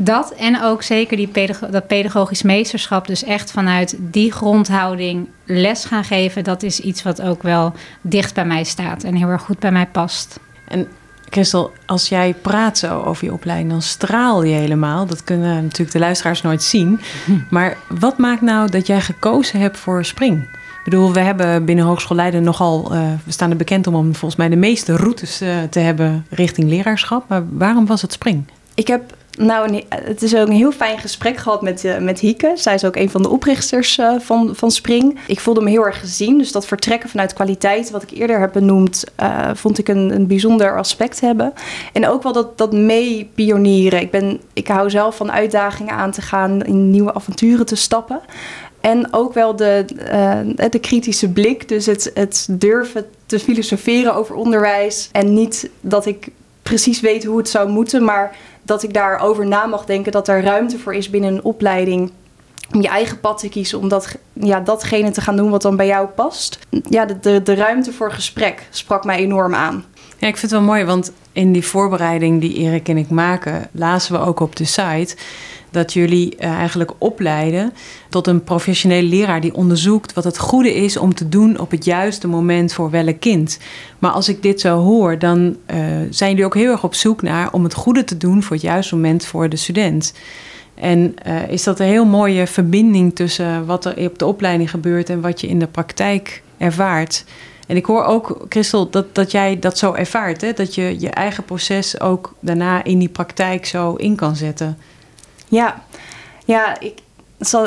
Dat 0.00 0.30
en 0.30 0.62
ook 0.62 0.82
zeker 0.82 1.16
die 1.16 1.26
pedago 1.26 1.70
dat 1.70 1.86
pedagogisch 1.86 2.42
meesterschap. 2.42 3.06
Dus 3.06 3.24
echt 3.24 3.50
vanuit 3.50 3.96
die 3.98 4.32
grondhouding 4.32 5.28
les 5.44 5.84
gaan 5.84 6.04
geven. 6.04 6.44
Dat 6.44 6.62
is 6.62 6.80
iets 6.80 7.02
wat 7.02 7.22
ook 7.22 7.42
wel 7.42 7.72
dicht 8.00 8.34
bij 8.34 8.44
mij 8.44 8.64
staat 8.64 9.04
en 9.04 9.14
heel 9.14 9.28
erg 9.28 9.42
goed 9.42 9.58
bij 9.58 9.72
mij 9.72 9.86
past. 9.86 10.40
En 10.68 10.88
Christel, 11.30 11.72
als 11.86 12.08
jij 12.08 12.34
praat 12.42 12.78
zo 12.78 13.02
over 13.02 13.24
je 13.24 13.32
opleiding, 13.32 13.70
dan 13.70 13.82
straal 13.82 14.42
je 14.42 14.54
helemaal. 14.54 15.06
Dat 15.06 15.24
kunnen 15.24 15.62
natuurlijk 15.62 15.92
de 15.92 15.98
luisteraars 15.98 16.42
nooit 16.42 16.62
zien. 16.62 17.00
Maar 17.50 17.76
wat 17.88 18.18
maakt 18.18 18.42
nou 18.42 18.70
dat 18.70 18.86
jij 18.86 19.00
gekozen 19.00 19.60
hebt 19.60 19.76
voor 19.76 20.04
Spring? 20.04 20.42
Ik 20.42 20.94
bedoel, 20.94 21.12
we 21.12 21.20
hebben 21.20 21.64
binnen 21.64 21.84
Hogeschool 21.84 22.16
Leiden 22.16 22.42
nogal... 22.42 22.94
Uh, 22.94 23.00
we 23.24 23.32
staan 23.32 23.50
er 23.50 23.56
bekend 23.56 23.86
om, 23.86 23.94
om 23.94 24.14
volgens 24.14 24.36
mij 24.36 24.48
de 24.48 24.56
meeste 24.56 24.96
routes 24.96 25.42
uh, 25.42 25.48
te 25.70 25.78
hebben 25.78 26.26
richting 26.30 26.68
leraarschap. 26.68 27.28
Maar 27.28 27.42
waarom 27.50 27.86
was 27.86 28.02
het 28.02 28.12
Spring? 28.12 28.44
Ik 28.74 28.86
heb 28.86 29.16
nou, 29.38 29.82
het 29.88 30.22
is 30.22 30.36
ook 30.36 30.46
een 30.46 30.52
heel 30.52 30.72
fijn 30.72 30.98
gesprek 30.98 31.36
gehad 31.36 31.62
met, 31.62 31.84
uh, 31.84 31.98
met 31.98 32.20
Hieke. 32.20 32.52
Zij 32.54 32.74
is 32.74 32.84
ook 32.84 32.96
een 32.96 33.10
van 33.10 33.22
de 33.22 33.28
oprichters 33.28 33.98
uh, 33.98 34.18
van, 34.18 34.50
van 34.54 34.70
Spring. 34.70 35.18
Ik 35.26 35.40
voelde 35.40 35.60
me 35.60 35.70
heel 35.70 35.86
erg 35.86 36.00
gezien. 36.00 36.38
Dus 36.38 36.52
dat 36.52 36.66
vertrekken 36.66 37.08
vanuit 37.08 37.32
kwaliteit, 37.32 37.90
wat 37.90 38.02
ik 38.02 38.10
eerder 38.10 38.40
heb 38.40 38.52
benoemd, 38.52 39.04
uh, 39.20 39.50
vond 39.54 39.78
ik 39.78 39.88
een, 39.88 40.14
een 40.14 40.26
bijzonder 40.26 40.76
aspect 40.76 41.20
hebben. 41.20 41.52
En 41.92 42.08
ook 42.08 42.22
wel 42.22 42.32
dat, 42.32 42.58
dat 42.58 42.72
mee 42.72 43.30
pionieren. 43.34 44.00
Ik, 44.00 44.10
ben, 44.10 44.40
ik 44.52 44.68
hou 44.68 44.90
zelf 44.90 45.16
van 45.16 45.32
uitdagingen 45.32 45.94
aan 45.94 46.10
te 46.10 46.22
gaan, 46.22 46.62
in 46.62 46.90
nieuwe 46.90 47.14
avonturen 47.14 47.66
te 47.66 47.76
stappen. 47.76 48.20
En 48.80 49.08
ook 49.10 49.34
wel 49.34 49.56
de, 49.56 49.84
de 50.70 50.78
kritische 50.78 51.28
blik. 51.28 51.68
Dus 51.68 51.86
het, 51.86 52.10
het 52.14 52.46
durven 52.50 53.06
te 53.26 53.38
filosoferen 53.38 54.14
over 54.14 54.34
onderwijs. 54.34 55.08
En 55.12 55.34
niet 55.34 55.70
dat 55.80 56.06
ik 56.06 56.28
precies 56.62 57.00
weet 57.00 57.24
hoe 57.24 57.38
het 57.38 57.48
zou 57.48 57.68
moeten, 57.68 58.04
maar 58.04 58.36
dat 58.68 58.82
ik 58.82 58.94
daarover 58.94 59.46
na 59.46 59.66
mag 59.66 59.84
denken 59.84 60.12
dat 60.12 60.28
er 60.28 60.42
ruimte 60.42 60.78
voor 60.78 60.94
is 60.94 61.10
binnen 61.10 61.34
een 61.34 61.44
opleiding 61.44 62.10
om 62.74 62.82
je 62.82 62.88
eigen 62.88 63.20
pad 63.20 63.38
te 63.38 63.48
kiezen, 63.48 63.78
om 63.78 63.88
dat, 63.88 64.16
ja, 64.32 64.60
datgene 64.60 65.10
te 65.10 65.20
gaan 65.20 65.36
doen 65.36 65.50
wat 65.50 65.62
dan 65.62 65.76
bij 65.76 65.86
jou 65.86 66.06
past. 66.06 66.58
Ja, 66.70 67.04
de, 67.04 67.18
de, 67.20 67.42
de 67.42 67.54
ruimte 67.54 67.92
voor 67.92 68.12
gesprek 68.12 68.66
sprak 68.70 69.04
mij 69.04 69.18
enorm 69.18 69.54
aan. 69.54 69.84
Ja, 70.18 70.28
ik 70.28 70.36
vind 70.36 70.50
het 70.50 70.60
wel 70.60 70.68
mooi, 70.68 70.84
want 70.84 71.12
in 71.32 71.52
die 71.52 71.66
voorbereiding 71.66 72.40
die 72.40 72.54
Erik 72.54 72.88
en 72.88 72.96
ik 72.96 73.10
maken, 73.10 73.68
lazen 73.72 74.12
we 74.12 74.26
ook 74.26 74.40
op 74.40 74.56
de 74.56 74.64
site 74.64 75.16
dat 75.70 75.92
jullie 75.92 76.36
uh, 76.38 76.46
eigenlijk 76.46 76.92
opleiden 76.98 77.72
tot 78.08 78.26
een 78.26 78.44
professionele 78.44 79.08
leraar 79.08 79.40
die 79.40 79.54
onderzoekt 79.54 80.12
wat 80.12 80.24
het 80.24 80.38
goede 80.38 80.74
is 80.74 80.96
om 80.96 81.14
te 81.14 81.28
doen 81.28 81.58
op 81.58 81.70
het 81.70 81.84
juiste 81.84 82.28
moment 82.28 82.72
voor 82.72 82.90
welk 82.90 83.20
kind. 83.20 83.58
Maar 83.98 84.10
als 84.10 84.28
ik 84.28 84.42
dit 84.42 84.60
zo 84.60 84.78
hoor, 84.78 85.18
dan 85.18 85.56
uh, 85.70 85.76
zijn 86.10 86.30
jullie 86.30 86.44
ook 86.44 86.54
heel 86.54 86.70
erg 86.70 86.84
op 86.84 86.94
zoek 86.94 87.22
naar 87.22 87.52
om 87.52 87.64
het 87.64 87.74
goede 87.74 88.04
te 88.04 88.16
doen 88.16 88.42
voor 88.42 88.56
het 88.56 88.64
juiste 88.64 88.94
moment 88.94 89.26
voor 89.26 89.48
de 89.48 89.56
student. 89.56 90.12
En 90.74 91.14
uh, 91.26 91.48
is 91.48 91.64
dat 91.64 91.80
een 91.80 91.86
heel 91.86 92.04
mooie 92.04 92.46
verbinding 92.46 93.14
tussen 93.14 93.66
wat 93.66 93.84
er 93.84 93.96
op 94.08 94.18
de 94.18 94.26
opleiding 94.26 94.70
gebeurt 94.70 95.10
en 95.10 95.20
wat 95.20 95.40
je 95.40 95.46
in 95.46 95.58
de 95.58 95.66
praktijk 95.66 96.42
ervaart. 96.58 97.24
En 97.68 97.76
ik 97.76 97.84
hoor 97.84 98.04
ook, 98.04 98.46
Christel, 98.48 98.90
dat, 98.90 99.14
dat 99.14 99.30
jij 99.30 99.58
dat 99.58 99.78
zo 99.78 99.92
ervaart. 99.92 100.40
Hè? 100.40 100.52
Dat 100.52 100.74
je 100.74 101.00
je 101.00 101.10
eigen 101.10 101.44
proces 101.44 102.00
ook 102.00 102.34
daarna 102.40 102.84
in 102.84 102.98
die 102.98 103.08
praktijk 103.08 103.66
zo 103.66 103.94
in 103.94 104.16
kan 104.16 104.36
zetten. 104.36 104.78
Ja, 105.48 105.82
ja 106.44 106.80
ik, 106.80 106.98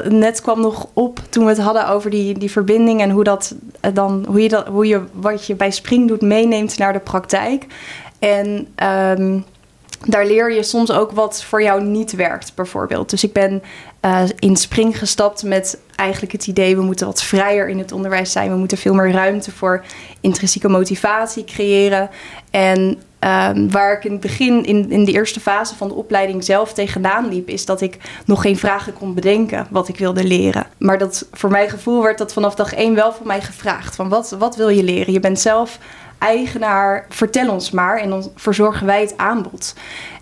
net 0.09 0.41
kwam 0.41 0.61
nog 0.61 0.87
op 0.93 1.19
toen 1.29 1.43
we 1.43 1.49
het 1.49 1.59
hadden 1.59 1.87
over 1.87 2.09
die, 2.09 2.37
die 2.37 2.51
verbinding 2.51 3.01
en 3.01 3.09
hoe, 3.09 3.23
dat, 3.23 3.55
eh, 3.79 3.93
dan, 3.93 4.25
hoe, 4.27 4.41
je 4.41 4.49
dat, 4.49 4.67
hoe 4.67 4.87
je 4.87 5.03
wat 5.13 5.45
je 5.45 5.55
bij 5.55 5.71
Spring 5.71 6.07
doet 6.07 6.21
meeneemt 6.21 6.77
naar 6.77 6.93
de 6.93 6.99
praktijk. 6.99 7.65
En 8.19 8.67
um, 9.17 9.45
daar 10.05 10.25
leer 10.25 10.53
je 10.53 10.63
soms 10.63 10.91
ook 10.91 11.11
wat 11.11 11.43
voor 11.43 11.63
jou 11.63 11.83
niet 11.83 12.15
werkt, 12.15 12.55
bijvoorbeeld. 12.55 13.09
Dus 13.09 13.23
ik 13.23 13.33
ben 13.33 13.63
uh, 14.05 14.23
in 14.39 14.55
Spring 14.55 14.97
gestapt 14.97 15.43
met 15.43 15.79
eigenlijk 15.95 16.31
het 16.31 16.47
idee... 16.47 16.75
we 16.75 16.81
moeten 16.81 17.05
wat 17.05 17.23
vrijer 17.23 17.69
in 17.69 17.77
het 17.77 17.91
onderwijs 17.91 18.31
zijn. 18.31 18.51
We 18.51 18.57
moeten 18.57 18.77
veel 18.77 18.93
meer 18.93 19.11
ruimte 19.11 19.51
voor 19.51 19.83
intrinsieke 20.21 20.67
motivatie 20.67 21.43
creëren. 21.43 22.09
En 22.49 22.99
Um, 23.25 23.71
waar 23.71 23.97
ik 23.97 24.03
in 24.03 24.11
het 24.11 24.21
begin, 24.21 24.65
in, 24.65 24.91
in 24.91 25.05
de 25.05 25.11
eerste 25.11 25.39
fase 25.39 25.75
van 25.75 25.87
de 25.87 25.93
opleiding 25.93 26.43
zelf 26.43 26.73
tegenaan 26.73 27.29
liep, 27.29 27.47
is 27.47 27.65
dat 27.65 27.81
ik 27.81 27.97
nog 28.25 28.41
geen 28.41 28.57
vragen 28.57 28.93
kon 28.93 29.13
bedenken 29.13 29.67
wat 29.69 29.87
ik 29.87 29.97
wilde 29.97 30.23
leren. 30.23 30.67
Maar 30.77 30.97
dat 30.97 31.27
voor 31.31 31.49
mijn 31.49 31.69
gevoel 31.69 32.03
werd 32.03 32.17
dat 32.17 32.33
vanaf 32.33 32.55
dag 32.55 32.73
één 32.73 32.95
wel 32.95 33.13
van 33.13 33.27
mij 33.27 33.41
gevraagd. 33.41 33.95
Van 33.95 34.09
wat, 34.09 34.35
wat 34.39 34.55
wil 34.55 34.69
je 34.69 34.83
leren? 34.83 35.13
Je 35.13 35.19
bent 35.19 35.39
zelf 35.39 35.79
eigenaar, 36.17 37.05
vertel 37.09 37.51
ons 37.51 37.71
maar 37.71 37.97
en 37.97 38.09
dan 38.09 38.31
verzorgen 38.35 38.85
wij 38.85 39.01
het 39.01 39.17
aanbod. 39.17 39.73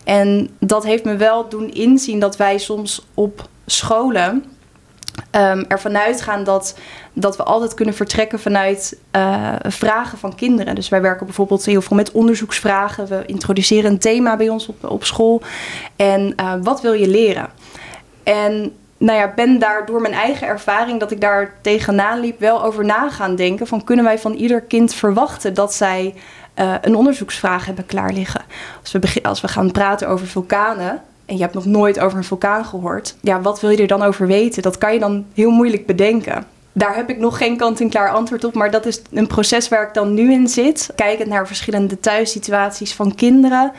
En 0.04 0.50
dat 0.60 0.84
heeft 0.84 1.04
me 1.04 1.16
wel 1.16 1.50
doen 1.50 1.74
inzien 1.74 2.20
dat 2.20 2.38
wij 2.38 2.58
soms 2.58 3.06
op 3.14 3.48
scholen 3.66 4.46
um, 5.32 5.66
ervan 5.68 5.98
uitgaan 5.98 6.44
dat, 6.44 6.78
dat 7.14 7.38
we 7.38 7.44
altijd 7.44 7.74
kunnen 7.74 7.94
vertrekken 7.94 8.40
vanuit 8.40 8.98
uh, 9.16 9.56
vragen 9.62 10.18
van 10.18 10.36
kinderen. 10.36 10.76
Dus 10.76 10.90
wij 10.90 11.02
werken 11.02 11.26
bijvoorbeeld 11.26 11.66
heel 11.66 11.82
veel 11.82 11.96
met 11.96 12.12
onderzoeksvragen. 12.12 13.08
We 13.08 13.24
introduceren 13.26 13.92
een 13.92 14.00
thema 14.00 14.38
bij 14.38 14.50
ons 14.50 14.68
op, 14.68 14.90
op 14.90 15.04
school. 15.06 15.42
En 15.96 16.34
uh, 16.40 16.54
wat 16.62 16.82
wil 16.82 16.94
je 16.94 17.08
leren? 17.08 17.50
En 18.24 18.74
nou 18.98 19.20
ja, 19.20 19.34
ben 19.36 19.60
daar 19.60 19.86
door 19.86 20.02
mijn 20.02 20.14
eigen 20.14 20.48
ervaring 20.48 21.00
dat 21.00 21.12
ik 21.12 21.22
daar 21.22 21.54
tegenaan 21.62 22.20
liep, 22.20 22.40
wel 22.40 22.64
over 22.64 22.86
na 22.86 23.10
gaan 23.10 23.36
denken. 23.36 23.68
Van 23.68 23.84
kunnen 23.84 24.06
wij 24.06 24.20
van 24.20 24.34
ieder 24.34 24.62
kind 24.62 24.94
verwachten 24.94 25.54
dat 25.54 25.74
zij 25.74 26.16
uh, 26.56 26.76
een 26.82 26.96
onderzoeksvraag 26.96 27.66
hebben 27.66 27.86
klaar 27.86 28.14
liggen? 28.14 28.42
Als 28.82 28.92
we, 28.92 29.24
als 29.24 29.42
we 29.42 29.48
gaan 29.48 29.72
praten 29.72 30.08
over 30.08 30.28
vulkanen, 30.28 31.02
en 31.30 31.36
je 31.36 31.42
hebt 31.42 31.54
nog 31.54 31.66
nooit 31.66 32.00
over 32.00 32.18
een 32.18 32.24
vulkaan 32.24 32.66
gehoord, 32.66 33.16
ja, 33.22 33.42
wat 33.42 33.62
wil 33.62 33.70
je 33.70 33.78
er 33.78 33.88
dan 33.88 34.02
over 34.02 34.28
weten? 34.28 34.62
Dat 34.62 34.78
kan 34.78 34.94
je 34.94 35.00
dan 35.00 35.26
heel 35.34 35.50
moeilijk 35.50 35.86
bedenken. 35.86 36.46
Daar 36.74 36.96
heb 36.96 37.10
ik 37.10 37.18
nog 37.18 37.38
geen 37.38 37.58
kant-en-klaar 37.58 38.10
antwoord 38.10 38.44
op, 38.44 38.54
maar 38.54 38.72
dat 38.72 38.86
is 38.86 39.02
een 39.12 39.28
proces 39.28 39.70
waar 39.70 39.88
ik 39.88 39.94
dan 39.94 40.14
nu 40.14 40.32
in 40.32 40.48
zit. 40.48 40.90
Kijkend 40.96 41.30
naar 41.30 41.48
verschillende 41.48 42.00
thuissituaties 42.00 42.94
van 42.94 43.16
kinderen. 43.16 43.72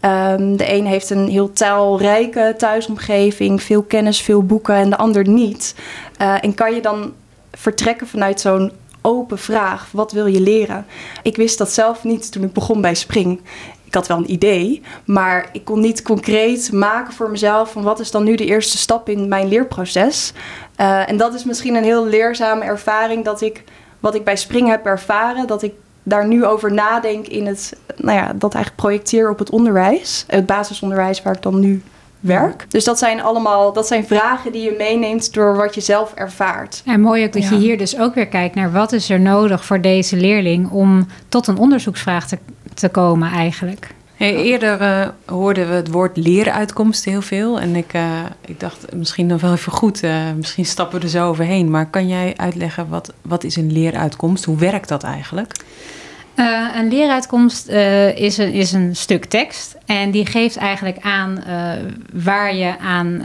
Um, 0.00 0.56
de 0.56 0.72
een 0.72 0.86
heeft 0.86 1.10
een 1.10 1.28
heel 1.28 1.52
taalrijke 1.52 2.54
thuisomgeving, 2.58 3.62
veel 3.62 3.82
kennis, 3.82 4.20
veel 4.20 4.42
boeken 4.42 4.74
en 4.74 4.90
de 4.90 4.96
ander 4.96 5.28
niet. 5.28 5.74
Uh, 6.20 6.44
en 6.44 6.54
kan 6.54 6.74
je 6.74 6.80
dan 6.80 7.12
vertrekken 7.52 8.06
vanuit 8.06 8.40
zo'n 8.40 8.72
open 9.02 9.38
vraag: 9.38 9.88
wat 9.92 10.12
wil 10.12 10.26
je 10.26 10.40
leren? 10.40 10.86
Ik 11.22 11.36
wist 11.36 11.58
dat 11.58 11.70
zelf 11.70 12.04
niet 12.04 12.32
toen 12.32 12.42
ik 12.42 12.52
begon 12.52 12.80
bij 12.80 12.94
Spring 12.94 13.40
ik 13.88 13.94
had 13.94 14.06
wel 14.06 14.16
een 14.16 14.30
idee, 14.32 14.82
maar 15.04 15.48
ik 15.52 15.64
kon 15.64 15.80
niet 15.80 16.02
concreet 16.02 16.72
maken 16.72 17.12
voor 17.12 17.30
mezelf 17.30 17.72
van 17.72 17.82
wat 17.82 18.00
is 18.00 18.10
dan 18.10 18.24
nu 18.24 18.34
de 18.34 18.44
eerste 18.44 18.78
stap 18.78 19.08
in 19.08 19.28
mijn 19.28 19.48
leerproces. 19.48 20.32
Uh, 20.80 21.08
en 21.08 21.16
dat 21.16 21.34
is 21.34 21.44
misschien 21.44 21.74
een 21.74 21.84
heel 21.84 22.06
leerzame 22.06 22.64
ervaring 22.64 23.24
dat 23.24 23.40
ik, 23.40 23.64
wat 24.00 24.14
ik 24.14 24.24
bij 24.24 24.36
Spring 24.36 24.68
heb 24.68 24.86
ervaren, 24.86 25.46
dat 25.46 25.62
ik 25.62 25.72
daar 26.02 26.26
nu 26.26 26.44
over 26.44 26.72
nadenk 26.72 27.26
in 27.26 27.46
het, 27.46 27.76
nou 27.96 28.18
ja, 28.18 28.32
dat 28.34 28.54
eigenlijk 28.54 28.82
projecteer 28.82 29.30
op 29.30 29.38
het 29.38 29.50
onderwijs, 29.50 30.24
het 30.26 30.46
basisonderwijs 30.46 31.22
waar 31.22 31.34
ik 31.34 31.42
dan 31.42 31.60
nu 31.60 31.82
werk. 32.20 32.66
Dus 32.68 32.84
dat 32.84 32.98
zijn 32.98 33.22
allemaal 33.22 33.72
dat 33.72 33.86
zijn 33.86 34.06
vragen 34.06 34.52
die 34.52 34.62
je 34.62 34.74
meeneemt 34.78 35.34
door 35.34 35.56
wat 35.56 35.74
je 35.74 35.80
zelf 35.80 36.12
ervaart. 36.14 36.82
En 36.84 37.00
mooi 37.00 37.24
ook 37.24 37.32
dat 37.32 37.42
Ja. 37.42 37.50
je 37.50 37.56
hier 37.56 37.78
dus 37.78 37.98
ook 37.98 38.14
weer 38.14 38.26
kijkt 38.26 38.54
naar 38.54 38.72
wat 38.72 38.92
is 38.92 39.10
er 39.10 39.20
nodig 39.20 39.64
voor 39.64 39.80
deze 39.80 40.16
leerling 40.16 40.70
om 40.70 41.06
tot 41.28 41.46
een 41.46 41.58
onderzoeksvraag 41.58 42.28
te, 42.28 42.38
te 42.78 42.88
komen 42.88 43.30
eigenlijk. 43.30 43.94
Hey, 44.18 44.34
eerder 44.34 44.80
eh, 44.80 45.08
hoorden 45.26 45.68
we 45.68 45.74
het 45.74 45.90
woord 45.90 46.16
leeruitkomst 46.16 47.04
heel 47.04 47.22
veel. 47.22 47.60
En 47.60 47.76
ik, 47.76 47.92
eh, 47.92 48.24
ik 48.44 48.60
dacht 48.60 48.94
misschien 48.94 49.26
nog 49.26 49.40
wel 49.40 49.52
even 49.52 49.72
goed, 49.72 50.02
eh, 50.02 50.32
misschien 50.36 50.64
stappen 50.64 50.98
we 50.98 51.04
er 51.04 51.10
zo 51.10 51.28
overheen. 51.28 51.70
Maar 51.70 51.90
kan 51.90 52.08
jij 52.08 52.34
uitleggen 52.36 52.88
wat, 52.88 53.12
wat 53.22 53.44
is 53.44 53.56
een 53.56 53.72
leeruitkomst? 53.72 54.44
Hoe 54.44 54.58
werkt 54.58 54.88
dat 54.88 55.02
eigenlijk? 55.02 55.52
Een 56.74 56.88
leeruitkomst 56.88 57.68
is, 58.14 58.38
een, 58.38 58.52
is 58.52 58.72
een 58.72 58.96
stuk 58.96 59.24
tekst 59.24 59.76
en 59.86 60.10
die 60.10 60.26
geeft 60.26 60.56
eigenlijk 60.56 60.98
aan 61.00 61.42
waar 62.12 62.54
je 62.54 62.78
aan, 62.78 63.22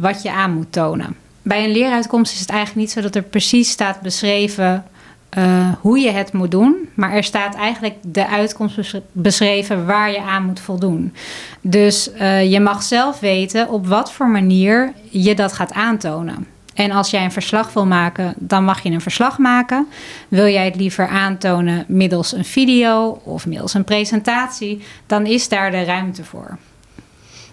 wat 0.00 0.22
je 0.22 0.32
aan 0.32 0.52
moet 0.52 0.72
tonen. 0.72 1.16
Bij 1.42 1.64
een 1.64 1.72
leeruitkomst 1.72 2.32
is 2.32 2.40
het 2.40 2.50
eigenlijk 2.50 2.80
niet 2.80 2.90
zo 2.90 3.00
dat 3.00 3.14
er 3.14 3.22
precies 3.22 3.70
staat 3.70 4.00
beschreven 4.00 4.84
eh, 5.30 5.68
hoe 5.80 5.98
je 5.98 6.10
het 6.10 6.32
moet 6.32 6.50
doen, 6.50 6.88
maar 6.94 7.12
er 7.12 7.24
staat 7.24 7.54
eigenlijk 7.54 7.94
de 8.02 8.28
uitkomst 8.28 8.76
besch- 8.76 9.00
beschreven 9.12 9.86
waar 9.86 10.10
je 10.10 10.20
aan 10.20 10.44
moet 10.44 10.60
voldoen. 10.60 11.14
Dus 11.60 12.12
eh, 12.12 12.52
je 12.52 12.60
mag 12.60 12.82
zelf 12.82 13.20
weten 13.20 13.68
op 13.68 13.86
wat 13.86 14.12
voor 14.12 14.28
manier 14.28 14.92
je 15.10 15.34
dat 15.34 15.52
gaat 15.52 15.72
aantonen. 15.72 16.46
En 16.74 16.90
als 16.90 17.10
jij 17.10 17.24
een 17.24 17.32
verslag 17.32 17.72
wil 17.72 17.86
maken, 17.86 18.34
dan 18.36 18.64
mag 18.64 18.82
je 18.82 18.90
een 18.90 19.00
verslag 19.00 19.38
maken. 19.38 19.86
Wil 20.28 20.46
jij 20.46 20.64
het 20.64 20.76
liever 20.76 21.08
aantonen 21.08 21.84
middels 21.88 22.32
een 22.32 22.44
video 22.44 23.20
of 23.24 23.46
middels 23.46 23.74
een 23.74 23.84
presentatie, 23.84 24.82
dan 25.06 25.26
is 25.26 25.48
daar 25.48 25.70
de 25.70 25.84
ruimte 25.84 26.24
voor. 26.24 26.58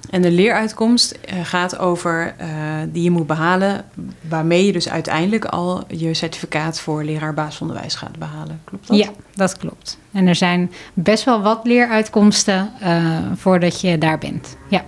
En 0.09 0.21
de 0.21 0.31
leeruitkomst 0.31 1.11
eh, 1.11 1.37
gaat 1.43 1.77
over 1.79 2.33
eh, 2.37 2.47
die 2.87 3.03
je 3.03 3.11
moet 3.11 3.27
behalen, 3.27 3.85
waarmee 4.29 4.65
je 4.65 4.71
dus 4.71 4.89
uiteindelijk 4.89 5.45
al 5.45 5.83
je 5.87 6.13
certificaat 6.13 6.79
voor 6.79 7.03
leraar 7.03 7.33
basisonderwijs 7.33 7.95
gaat 7.95 8.17
behalen. 8.17 8.61
Klopt 8.63 8.87
dat? 8.87 8.97
Ja, 8.97 9.09
dat 9.35 9.57
klopt. 9.57 9.97
En 10.11 10.27
er 10.27 10.35
zijn 10.35 10.71
best 10.93 11.23
wel 11.23 11.41
wat 11.41 11.59
leeruitkomsten 11.63 12.71
eh, 12.79 13.17
voordat 13.35 13.81
je 13.81 13.97
daar 13.97 14.17
bent. 14.17 14.57
Ja. 14.69 14.85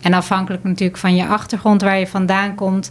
En 0.00 0.12
afhankelijk 0.14 0.64
natuurlijk 0.64 0.98
van 0.98 1.16
je 1.16 1.26
achtergrond, 1.26 1.82
waar 1.82 1.98
je 1.98 2.06
vandaan 2.06 2.54
komt, 2.54 2.90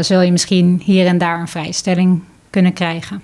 zul 0.00 0.20
je 0.20 0.32
misschien 0.32 0.82
hier 0.84 1.06
en 1.06 1.18
daar 1.18 1.40
een 1.40 1.48
vrijstelling 1.48 2.22
kunnen 2.50 2.72
krijgen. 2.72 3.22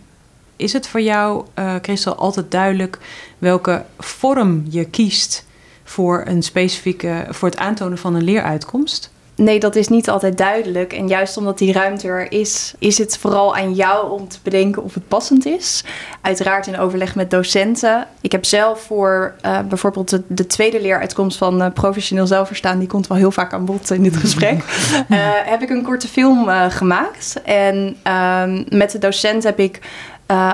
Is 0.57 0.73
het 0.73 0.89
voor 0.89 1.01
jou, 1.01 1.45
Christel, 1.83 2.15
altijd 2.15 2.51
duidelijk 2.51 2.99
welke 3.39 3.85
vorm 3.99 4.65
je 4.69 4.85
kiest 4.85 5.46
voor, 5.87 6.23
een 6.27 6.43
specifieke, 6.43 7.27
voor 7.29 7.49
het 7.49 7.59
aantonen 7.59 7.99
van 7.99 8.15
een 8.15 8.25
leeruitkomst? 8.25 9.11
Nee, 9.37 9.61
dat 9.61 9.77
is 9.77 9.89
niet 9.89 10.09
altijd 10.09 10.39
duidelijk. 10.39 10.93
En 10.93 11.09
juist 11.09 11.37
omdat 11.37 11.59
die 11.59 11.73
ruimte 11.73 12.09
er 12.09 12.33
is, 12.33 12.75
is 12.79 12.99
het 12.99 13.19
vooral 13.19 13.57
aan 13.57 13.75
jou 13.75 14.11
om 14.11 14.29
te 14.29 14.39
bedenken 14.43 14.83
of 14.83 14.95
het 14.95 15.09
passend 15.09 15.47
is. 15.47 15.85
Uiteraard 16.21 16.67
in 16.67 16.79
overleg 16.79 17.15
met 17.15 17.31
docenten. 17.31 18.07
Ik 18.21 18.33
heb 18.33 18.45
zelf 18.45 18.81
voor 18.81 19.35
eh, 19.41 19.61
bijvoorbeeld 19.61 20.09
de, 20.09 20.23
de 20.27 20.47
tweede 20.47 20.81
leeruitkomst 20.81 21.39
van 21.39 21.63
eh, 21.63 21.73
professioneel 21.73 22.27
zelfverstaan, 22.27 22.79
die 22.79 22.89
komt 22.89 23.07
wel 23.07 23.19
heel 23.19 23.31
vaak 23.31 23.53
aan 23.53 23.65
bod 23.65 23.91
in 23.91 24.03
dit 24.03 24.17
gesprek. 24.17 24.63
eh, 25.09 25.19
heb 25.45 25.63
ik 25.63 25.71
een 25.71 25.83
korte 25.83 26.09
film 26.09 26.49
gemaakt. 26.71 27.43
En 27.45 27.97
ehm, 28.03 28.65
met 28.69 28.91
de 28.91 28.99
docent 28.99 29.43
heb 29.43 29.59
ik 29.59 29.81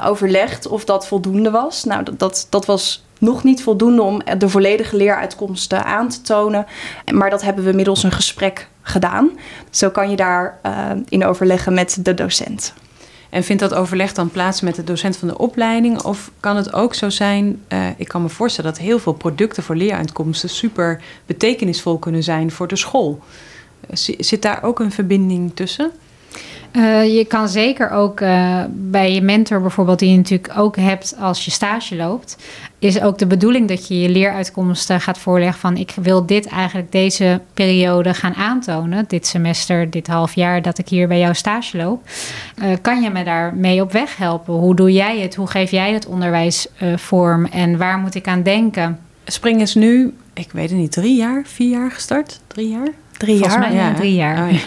overlegd 0.05 0.69
of 0.69 0.85
dat 0.85 1.07
voldoende 1.07 1.51
was. 1.51 1.85
Nou, 1.85 2.03
dat, 2.03 2.19
dat, 2.19 2.47
dat 2.51 2.67
was 2.67 3.03
nog 3.23 3.45
niet 3.45 3.63
voldoende 3.63 4.03
om 4.03 4.21
de 4.39 4.49
volledige 4.49 4.97
leeruitkomsten 4.97 5.85
aan 5.85 6.09
te 6.09 6.21
tonen. 6.21 6.67
Maar 7.13 7.31
dat 7.31 7.43
hebben 7.43 7.65
we 7.65 7.73
middels 7.73 8.03
een 8.03 8.13
gesprek 8.13 8.69
gedaan. 8.83 9.31
Zo 9.71 9.91
kan 9.91 10.11
je 10.11 10.17
daar 10.17 10.59
eh, 10.63 10.91
in 11.09 11.25
overleggen 11.25 11.75
met 11.75 11.99
de 12.05 12.15
docent. 12.15 12.73
En 13.31 13.45
vindt 13.45 13.63
dat 13.63 13.75
overleg 13.75 14.13
dan 14.13 14.31
plaats 14.31 14.61
met 14.61 14.75
de 14.75 14.85
docent 14.85 15.17
van 15.17 15.29
de 15.29 15.39
opleiding? 15.39 16.03
Of 16.03 16.31
kan 16.41 16.57
het 16.57 16.73
ook 16.73 16.95
zo 16.95 17.11
zijn, 17.11 17.63
eh, 17.69 17.87
ik 17.97 18.09
kan 18.09 18.23
me 18.23 18.29
voorstellen 18.29 18.71
dat 18.73 18.81
heel 18.81 18.99
veel 18.99 19.13
producten 19.13 19.63
voor 19.63 19.77
leeruitkomsten 19.77 20.49
super 20.49 21.03
betekenisvol 21.27 21.99
kunnen 21.99 22.23
zijn 22.23 22.51
voor 22.51 22.69
de 22.69 22.77
school. 22.77 23.21
Eh, 23.81 23.97
zi- 23.97 24.17
Zit 24.19 24.43
daar 24.43 24.63
ook 24.63 24.79
een 24.81 24.93
verbinding 24.93 25.51
tussen? 25.55 25.91
Eh, 26.73 27.17
je 27.17 27.25
kan 27.25 27.49
zeker 27.49 27.91
ook 27.91 28.21
eh, 28.21 28.65
bij 28.69 29.15
je 29.15 29.23
mentor 29.23 29.61
bijvoorbeeld, 29.61 29.99
die 29.99 30.11
je 30.11 30.17
natuurlijk 30.17 30.59
ook 30.59 30.77
hebt 30.77 31.15
als 31.21 31.45
je 31.45 31.51
stage 31.51 31.97
loopt, 31.97 32.37
is 32.79 33.01
ook 33.01 33.19
de 33.19 33.27
bedoeling 33.27 33.69
dat 33.69 33.89
je 33.89 34.01
je 34.01 34.09
leeruitkomsten 34.09 35.01
gaat 35.01 35.19
voorleggen 35.19 35.61
van 35.61 35.77
ik 35.77 35.93
wil 36.01 36.27
dit 36.27 36.47
eigenlijk 36.47 36.93
deze 36.93 37.41
periode 37.55 38.15
gaan 38.15 38.35
aantonen, 38.35 39.05
dit 39.09 39.27
semester, 39.27 39.91
dit 39.91 40.07
half 40.07 40.35
jaar 40.35 40.63
dat 40.63 40.79
ik 40.79 40.89
hier 40.89 41.09
bij 41.09 41.19
jou 41.19 41.35
stage 41.35 41.77
loop. 41.77 42.03
Eh, 42.57 42.71
kan 42.83 43.03
je 43.03 43.11
me 43.11 43.25
daarmee 43.25 43.83
op 43.83 43.93
weg 43.93 44.17
helpen? 44.17 44.55
Hoe 44.55 44.75
doe 44.75 44.93
jij 44.93 45.21
het? 45.21 45.35
Hoe 45.35 45.47
geef 45.47 45.71
jij 45.71 45.93
het 45.93 46.07
onderwijs 46.07 46.67
vorm? 46.97 47.45
En 47.45 47.77
waar 47.79 47.99
moet 47.99 48.15
ik 48.15 48.27
aan 48.27 48.43
denken? 48.43 48.99
Spring 49.25 49.61
is 49.61 49.75
nu, 49.75 50.15
ik 50.35 50.53
weet 50.53 50.71
het 50.71 50.79
niet, 50.79 50.93
drie 50.93 51.17
jaar, 51.17 51.43
vier 51.47 51.71
jaar 51.71 51.91
gestart? 51.91 52.41
Drie 52.47 52.69
jaar? 52.69 52.89
Drie 53.23 53.39
Volgens 53.39 53.55
jaar. 53.55 53.73
mij 53.73 53.83
ja, 53.83 53.95
drie 53.95 54.15
jaar. 54.15 54.47
Oh, 54.47 54.53
ja. 54.53 54.59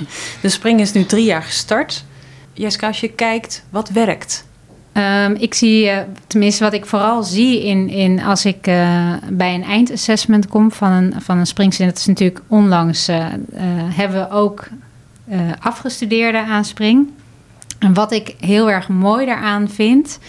De 0.42 0.50
Spring 0.50 0.80
is 0.80 0.92
nu 0.92 1.06
drie 1.06 1.26
jaar 1.26 1.44
gestart. 1.44 2.06
Jessica, 2.54 2.88
als 2.88 3.00
je 3.00 3.10
kijkt, 3.10 3.64
wat 3.70 3.90
werkt? 3.90 4.46
Ehm, 4.92 5.36
ik 5.40 5.54
zie, 5.54 5.90
eh, 5.90 6.02
tenminste 6.28 6.64
wat 6.64 6.74
ik 6.74 6.86
vooral 6.86 7.24
zie 7.24 7.66
in, 7.66 7.90
in 7.90 8.22
als 8.22 8.46
ik 8.46 8.68
eh, 8.68 9.14
bij 9.30 9.54
een 9.54 9.64
eindassessment 9.64 10.48
kom 10.48 10.72
van 10.72 10.92
een, 10.92 11.14
van 11.18 11.38
een 11.38 11.46
springzin. 11.46 11.88
Dat 11.88 11.98
is 11.98 12.06
natuurlijk 12.06 12.42
onlangs, 12.48 13.08
eh, 13.08 13.26
hebben 13.90 14.20
we 14.20 14.30
ook 14.30 14.68
afgestudeerden 15.60 16.46
aan 16.46 16.66
spring. 16.66 17.10
En 17.80 17.94
wat 17.94 18.12
ik 18.12 18.36
heel 18.40 18.72
erg 18.72 18.88
mooi 18.88 19.26
daaraan 19.26 19.70
vind, 19.70 20.20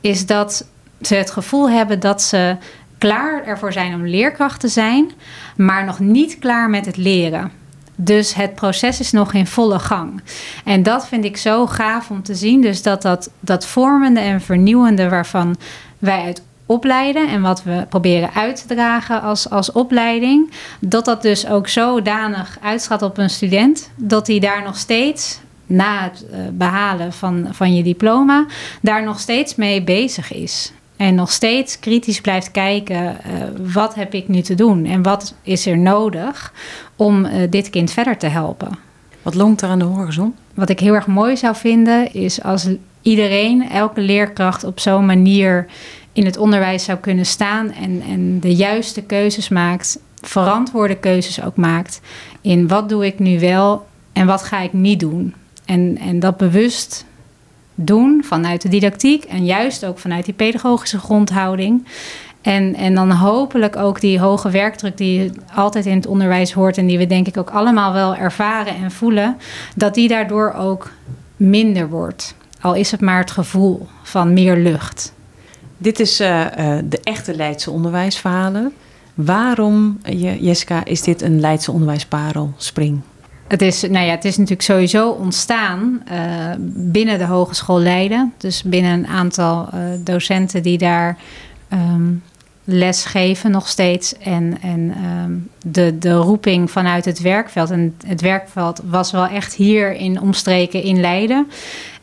is 0.00 0.26
dat 0.26 0.66
ze 1.00 1.14
het 1.14 1.30
gevoel 1.30 1.70
hebben 1.70 2.00
dat 2.00 2.22
ze 2.22 2.56
klaar 3.02 3.44
ervoor 3.44 3.72
zijn 3.72 3.94
om 3.94 4.06
leerkracht 4.06 4.60
te 4.60 4.68
zijn, 4.68 5.10
maar 5.56 5.84
nog 5.84 5.98
niet 5.98 6.38
klaar 6.38 6.70
met 6.70 6.86
het 6.86 6.96
leren. 6.96 7.50
Dus 7.94 8.34
het 8.34 8.54
proces 8.54 9.00
is 9.00 9.12
nog 9.12 9.32
in 9.32 9.46
volle 9.46 9.78
gang. 9.78 10.22
En 10.64 10.82
dat 10.82 11.08
vind 11.08 11.24
ik 11.24 11.36
zo 11.36 11.66
gaaf 11.66 12.10
om 12.10 12.22
te 12.22 12.34
zien. 12.34 12.60
Dus 12.60 12.82
dat 12.82 13.02
dat, 13.02 13.30
dat 13.40 13.66
vormende 13.66 14.20
en 14.20 14.40
vernieuwende 14.40 15.08
waarvan 15.08 15.56
wij 15.98 16.22
uit 16.22 16.42
opleiden 16.66 17.28
en 17.28 17.40
wat 17.40 17.62
we 17.62 17.86
proberen 17.88 18.34
uit 18.34 18.68
te 18.68 18.74
dragen 18.74 19.22
als, 19.22 19.50
als 19.50 19.72
opleiding, 19.72 20.52
dat 20.80 21.04
dat 21.04 21.22
dus 21.22 21.46
ook 21.46 21.68
zodanig 21.68 22.58
uitschat 22.62 23.02
op 23.02 23.18
een 23.18 23.30
student, 23.30 23.90
dat 23.96 24.26
hij 24.26 24.38
daar 24.38 24.62
nog 24.62 24.76
steeds 24.76 25.40
na 25.66 26.02
het 26.02 26.26
eh, 26.30 26.38
behalen 26.52 27.12
van, 27.12 27.48
van 27.50 27.74
je 27.74 27.82
diploma, 27.82 28.46
daar 28.80 29.02
nog 29.02 29.20
steeds 29.20 29.54
mee 29.54 29.82
bezig 29.82 30.32
is. 30.32 30.72
En 31.02 31.14
nog 31.14 31.30
steeds 31.30 31.78
kritisch 31.78 32.20
blijft 32.20 32.50
kijken, 32.50 33.24
eh, 33.24 33.32
wat 33.72 33.94
heb 33.94 34.14
ik 34.14 34.28
nu 34.28 34.40
te 34.40 34.54
doen 34.54 34.84
en 34.84 35.02
wat 35.02 35.34
is 35.42 35.66
er 35.66 35.78
nodig 35.78 36.52
om 36.96 37.24
eh, 37.24 37.50
dit 37.50 37.70
kind 37.70 37.90
verder 37.90 38.16
te 38.16 38.26
helpen. 38.26 38.78
Wat 39.22 39.34
longt 39.34 39.62
er 39.62 39.68
aan 39.68 39.78
de 39.78 39.84
horizon? 39.84 40.34
Wat 40.54 40.68
ik 40.68 40.80
heel 40.80 40.94
erg 40.94 41.06
mooi 41.06 41.36
zou 41.36 41.56
vinden, 41.56 42.14
is 42.14 42.42
als 42.42 42.68
iedereen, 43.02 43.70
elke 43.70 44.00
leerkracht 44.00 44.64
op 44.64 44.80
zo'n 44.80 45.06
manier 45.06 45.66
in 46.12 46.24
het 46.24 46.36
onderwijs 46.36 46.84
zou 46.84 46.98
kunnen 46.98 47.26
staan 47.26 47.72
en, 47.72 48.02
en 48.08 48.40
de 48.40 48.54
juiste 48.54 49.02
keuzes 49.02 49.48
maakt, 49.48 49.98
verantwoorde 50.20 50.96
keuzes 50.96 51.42
ook 51.42 51.56
maakt 51.56 52.00
in 52.40 52.68
wat 52.68 52.88
doe 52.88 53.06
ik 53.06 53.18
nu 53.18 53.40
wel 53.40 53.86
en 54.12 54.26
wat 54.26 54.42
ga 54.42 54.60
ik 54.60 54.72
niet 54.72 55.00
doen. 55.00 55.34
En, 55.64 55.98
en 55.98 56.20
dat 56.20 56.36
bewust 56.36 57.04
doen 57.74 58.24
vanuit 58.24 58.62
de 58.62 58.68
didactiek 58.68 59.24
en 59.24 59.44
juist 59.44 59.84
ook 59.84 59.98
vanuit 59.98 60.24
die 60.24 60.34
pedagogische 60.34 60.98
grondhouding. 60.98 61.86
En, 62.40 62.74
en 62.74 62.94
dan 62.94 63.10
hopelijk 63.10 63.76
ook 63.76 64.00
die 64.00 64.20
hoge 64.20 64.50
werkdruk 64.50 64.96
die 64.96 65.22
je 65.22 65.30
altijd 65.54 65.86
in 65.86 65.96
het 65.96 66.06
onderwijs 66.06 66.52
hoort 66.52 66.78
en 66.78 66.86
die 66.86 66.98
we 66.98 67.06
denk 67.06 67.26
ik 67.26 67.36
ook 67.36 67.50
allemaal 67.50 67.92
wel 67.92 68.16
ervaren 68.16 68.76
en 68.76 68.90
voelen, 68.90 69.36
dat 69.76 69.94
die 69.94 70.08
daardoor 70.08 70.52
ook 70.52 70.90
minder 71.36 71.88
wordt. 71.88 72.34
Al 72.60 72.74
is 72.74 72.90
het 72.90 73.00
maar 73.00 73.18
het 73.18 73.30
gevoel 73.30 73.86
van 74.02 74.32
meer 74.32 74.56
lucht. 74.56 75.12
Dit 75.78 76.00
is 76.00 76.20
eh, 76.20 76.76
eh, 76.76 76.84
de 76.88 77.00
echte 77.02 77.34
Leidse 77.34 77.70
onderwijsverhalen. 77.70 78.72
Waarom, 79.14 79.98
eh, 80.02 80.42
Jessica, 80.42 80.84
is 80.84 81.02
dit 81.02 81.22
een 81.22 81.40
Leidse 81.40 81.72
onderwijsparel, 81.72 82.52
Spring? 82.56 83.00
Het 83.52 83.62
is, 83.62 83.82
nou 83.82 84.06
ja, 84.06 84.10
het 84.10 84.24
is 84.24 84.36
natuurlijk 84.36 84.62
sowieso 84.62 85.10
ontstaan 85.10 86.02
eh, 86.06 86.18
binnen 86.66 87.18
de 87.18 87.24
Hogeschool 87.24 87.80
Leiden. 87.80 88.32
Dus 88.36 88.62
binnen 88.62 88.92
een 88.92 89.06
aantal 89.06 89.68
eh, 89.72 89.80
docenten 89.98 90.62
die 90.62 90.78
daar 90.78 91.18
ehm, 91.68 92.12
les 92.64 93.04
geven 93.04 93.50
nog 93.50 93.68
steeds. 93.68 94.18
En, 94.18 94.58
en 94.62 94.94
ehm, 94.94 95.32
de, 95.72 95.98
de 95.98 96.12
roeping 96.12 96.70
vanuit 96.70 97.04
het 97.04 97.20
werkveld. 97.20 97.70
En 97.70 97.96
het 98.06 98.20
werkveld 98.20 98.80
was 98.84 99.10
wel 99.10 99.26
echt 99.26 99.54
hier 99.54 99.92
in 99.92 100.20
omstreken 100.20 100.82
in 100.82 101.00
Leiden. 101.00 101.50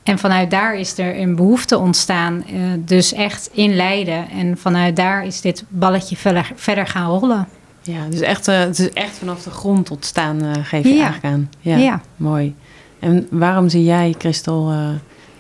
En 0.04 0.20
vanuit 0.20 0.52
daar 0.52 0.76
is 0.76 0.98
er 0.98 1.20
een 1.20 1.36
behoefte 1.36 1.78
ontstaan, 1.78 2.44
eh, 2.48 2.54
dus 2.80 3.14
echt 3.14 3.50
in 3.54 3.76
Leiden. 3.76 4.30
En 4.30 4.58
vanuit 4.58 4.96
daar 4.96 5.26
is 5.26 5.42
dit 5.42 5.64
balletje 5.68 6.16
verder 6.56 6.88
gaan 6.88 7.10
rollen. 7.10 7.48
Ja, 7.82 8.06
dus 8.10 8.20
echt, 8.20 8.48
uh, 8.48 8.60
het 8.60 8.80
is 8.80 8.90
echt 8.94 9.18
vanaf 9.18 9.44
de 9.44 9.50
grond 9.50 9.92
ontstaan, 9.92 10.44
uh, 10.46 10.52
geef 10.62 10.84
je 10.84 10.94
Ja. 10.94 11.04
eigenlijk 11.04 11.34
aan. 11.34 11.50
Ja, 11.60 11.78
Ja. 11.78 12.02
mooi. 12.16 12.56
En 13.00 13.28
waarom 13.32 13.70
zie 13.70 13.84
jij, 13.84 14.16
Christel, 14.18 14.70
eh, 14.70 14.90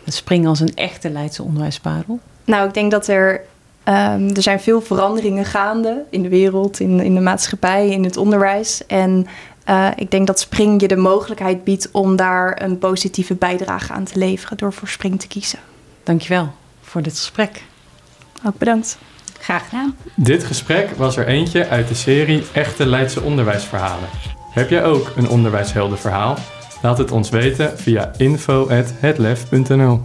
het 0.03 0.13
springen 0.13 0.49
als 0.49 0.59
een 0.59 0.75
echte 0.75 1.09
Leidse 1.09 1.43
onderwijsparel? 1.43 2.19
Nou, 2.45 2.67
ik 2.67 2.73
denk 2.73 2.91
dat 2.91 3.07
er, 3.07 3.41
ehm, 3.83 4.29
er 4.35 4.41
zijn 4.41 4.59
veel 4.59 4.81
veranderingen 4.81 5.45
gaande 5.45 6.03
in 6.09 6.21
de 6.21 6.29
wereld, 6.29 6.79
in, 6.79 6.99
in 6.99 7.13
de 7.15 7.21
maatschappij, 7.21 7.89
in 7.89 8.03
het 8.03 8.17
onderwijs. 8.17 8.85
En 8.87 9.27
eh, 9.63 9.87
ik 9.95 10.11
denk 10.11 10.27
dat 10.27 10.39
Spring 10.39 10.81
je 10.81 10.87
de 10.87 10.95
mogelijkheid 10.95 11.63
biedt 11.63 11.89
om 11.91 12.15
daar 12.15 12.61
een 12.61 12.77
positieve 12.77 13.35
bijdrage 13.35 13.93
aan 13.93 14.03
te 14.03 14.17
leveren 14.19 14.57
door 14.57 14.73
voor 14.73 14.87
Spring 14.87 15.19
te 15.19 15.27
kiezen. 15.27 15.59
Dankjewel 16.03 16.51
voor 16.81 17.01
dit 17.01 17.17
gesprek. 17.17 17.63
Ook 18.45 18.57
bedankt. 18.57 18.97
Graag 19.39 19.63
gedaan. 19.69 19.95
Dit 20.15 20.43
gesprek 20.43 20.89
was 20.97 21.17
er 21.17 21.27
eentje 21.27 21.67
uit 21.67 21.87
de 21.87 21.93
serie 21.93 22.43
Echte 22.53 22.85
Leidse 22.85 23.21
Onderwijsverhalen. 23.21 24.09
Heb 24.51 24.69
jij 24.69 24.83
ook 24.83 25.11
een 25.15 25.29
onderwijsheldenverhaal? 25.29 26.37
Laat 26.81 26.97
het 26.97 27.11
ons 27.11 27.29
weten 27.29 27.79
via 27.79 28.11
info.hetlef.nl 28.17 30.01